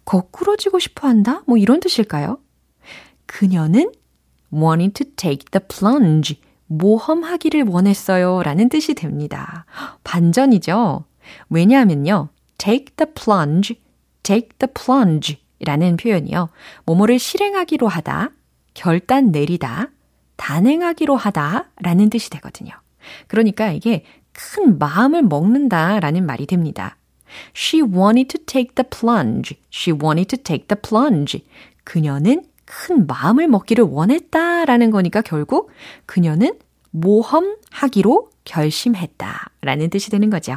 거꾸러지고 0.04 0.78
싶어 0.78 1.09
한다? 1.09 1.42
뭐 1.46 1.56
이런 1.59 1.80
뜻일까요? 1.80 2.38
그녀는 3.26 3.92
wanted 4.52 5.04
to 5.04 5.12
take 5.14 5.44
the 5.50 5.64
plunge. 5.68 6.40
모험하기를 6.70 7.64
원했어요. 7.64 8.42
라는 8.44 8.68
뜻이 8.68 8.94
됩니다. 8.94 9.66
반전이죠? 10.04 11.04
왜냐하면요. 11.48 12.28
take 12.59 12.94
the 12.96 13.12
plunge, 13.12 13.80
take 14.22 14.50
the 14.59 14.72
plunge 14.72 15.38
라는 15.61 15.96
표현이요. 15.96 16.48
뭐뭐를 16.87 17.18
실행하기로 17.18 17.88
하다, 17.88 18.30
결단 18.74 19.33
내리다, 19.33 19.90
단행하기로 20.37 21.16
하다 21.16 21.70
라는 21.83 22.09
뜻이 22.09 22.30
되거든요. 22.30 22.72
그러니까 23.26 23.72
이게 23.72 24.04
큰 24.33 24.78
마음을 24.78 25.22
먹는다 25.22 25.98
라는 25.98 26.24
말이 26.24 26.46
됩니다. 26.46 26.96
She 27.54 27.83
wanted 27.83 28.38
to 28.38 28.44
take 28.46 28.74
the 28.74 28.88
plunge. 28.88 29.59
She 29.72 29.96
wanted 30.00 30.37
to 30.37 30.42
take 30.42 30.68
the 30.68 30.80
plunge. 30.80 31.44
그녀는 31.85 32.44
큰 32.70 33.09
마음을 33.09 33.48
먹기를 33.48 33.83
원했다 33.83 34.64
라는 34.64 34.92
거니까 34.92 35.22
결국 35.22 35.70
그녀는 36.06 36.56
모험하기로 36.90 38.30
결심했다 38.44 39.50
라는 39.62 39.90
뜻이 39.90 40.09
되는 40.11 40.30
거죠. 40.30 40.56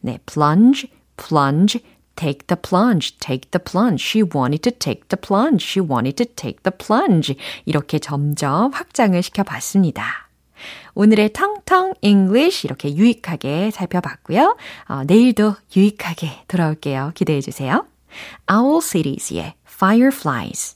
네, 0.00 0.18
plunge, 0.26 0.90
plunge, 1.16 1.82
take 2.14 2.46
the 2.46 2.60
plunge, 2.60 3.18
take 3.18 3.50
the 3.50 3.62
plunge. 3.62 4.04
She 4.04 4.22
wanted 4.22 4.70
to 4.70 4.78
take 4.78 5.08
the 5.08 5.18
plunge. 5.18 5.64
She 5.64 5.86
wanted 5.86 6.22
to 6.22 6.34
take 6.34 6.62
the 6.62 6.76
plunge. 6.76 7.36
이렇게 7.64 7.98
점점 7.98 8.72
확장을 8.72 9.20
시켜봤습니다. 9.22 10.28
오늘의 10.94 11.32
텅텅 11.32 11.94
English 12.02 12.66
이렇게 12.66 12.94
유익하게 12.94 13.70
살펴봤고요. 13.70 14.56
어, 14.88 15.04
내일도 15.04 15.54
유익하게 15.74 16.44
돌아올게요. 16.48 17.12
기대해 17.14 17.40
주세요. 17.40 17.86
Owl 18.50 18.80
Cities의 18.80 19.54
Fireflies. 19.66 20.75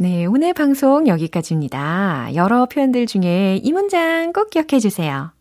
네, 0.00 0.26
오늘 0.26 0.54
방송 0.54 1.08
여기까지입니다. 1.08 2.28
여러 2.36 2.66
표현들 2.66 3.06
중에 3.06 3.56
이 3.56 3.72
문장 3.72 4.32
꼭 4.32 4.48
기억해 4.48 4.78
주세요. 4.78 5.32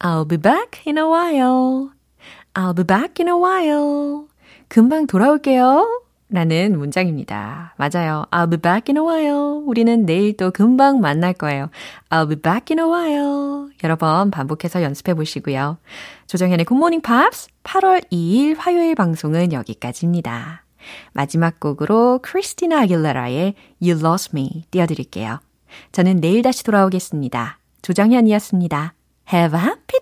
I'll 0.00 0.28
be 0.28 0.38
back 0.38 0.82
in 0.84 0.98
a 0.98 1.04
while. 1.04 1.90
I'll 2.54 2.74
be 2.74 2.84
back 2.84 3.24
in 3.24 3.28
a 3.28 3.40
while. 3.40 4.26
금방 4.66 5.06
돌아올게요. 5.06 6.02
라는 6.30 6.76
문장입니다. 6.76 7.76
맞아요. 7.76 8.26
I'll 8.32 8.50
be 8.50 8.58
back 8.58 8.92
in 8.92 8.96
a 8.96 9.02
while. 9.02 9.62
우리는 9.64 10.04
내일 10.04 10.36
또 10.36 10.50
금방 10.50 11.00
만날 11.00 11.34
거예요. 11.34 11.70
I'll 12.10 12.28
be 12.28 12.34
back 12.34 12.76
in 12.76 12.80
a 12.80 12.84
while. 12.84 13.68
여러 13.84 13.94
번 13.94 14.32
반복해서 14.32 14.82
연습해 14.82 15.14
보시고요. 15.14 15.78
조정현의 16.26 16.64
굿모닝 16.64 17.02
팝스 17.02 17.50
8월 17.62 18.04
2일 18.10 18.56
화요일 18.58 18.96
방송은 18.96 19.52
여기까지입니다. 19.52 20.61
마지막 21.12 21.60
곡으로 21.60 22.20
크리스티나 22.22 22.82
아길레라의 22.82 23.54
You 23.80 24.00
Lost 24.00 24.30
Me 24.34 24.64
띄워드릴게요. 24.70 25.40
저는 25.92 26.20
내일 26.20 26.42
다시 26.42 26.64
돌아오겠습니다. 26.64 27.58
조정현이었습니다. 27.82 28.94
Have 29.32 29.58
a 29.58 29.64
happy 29.64 29.98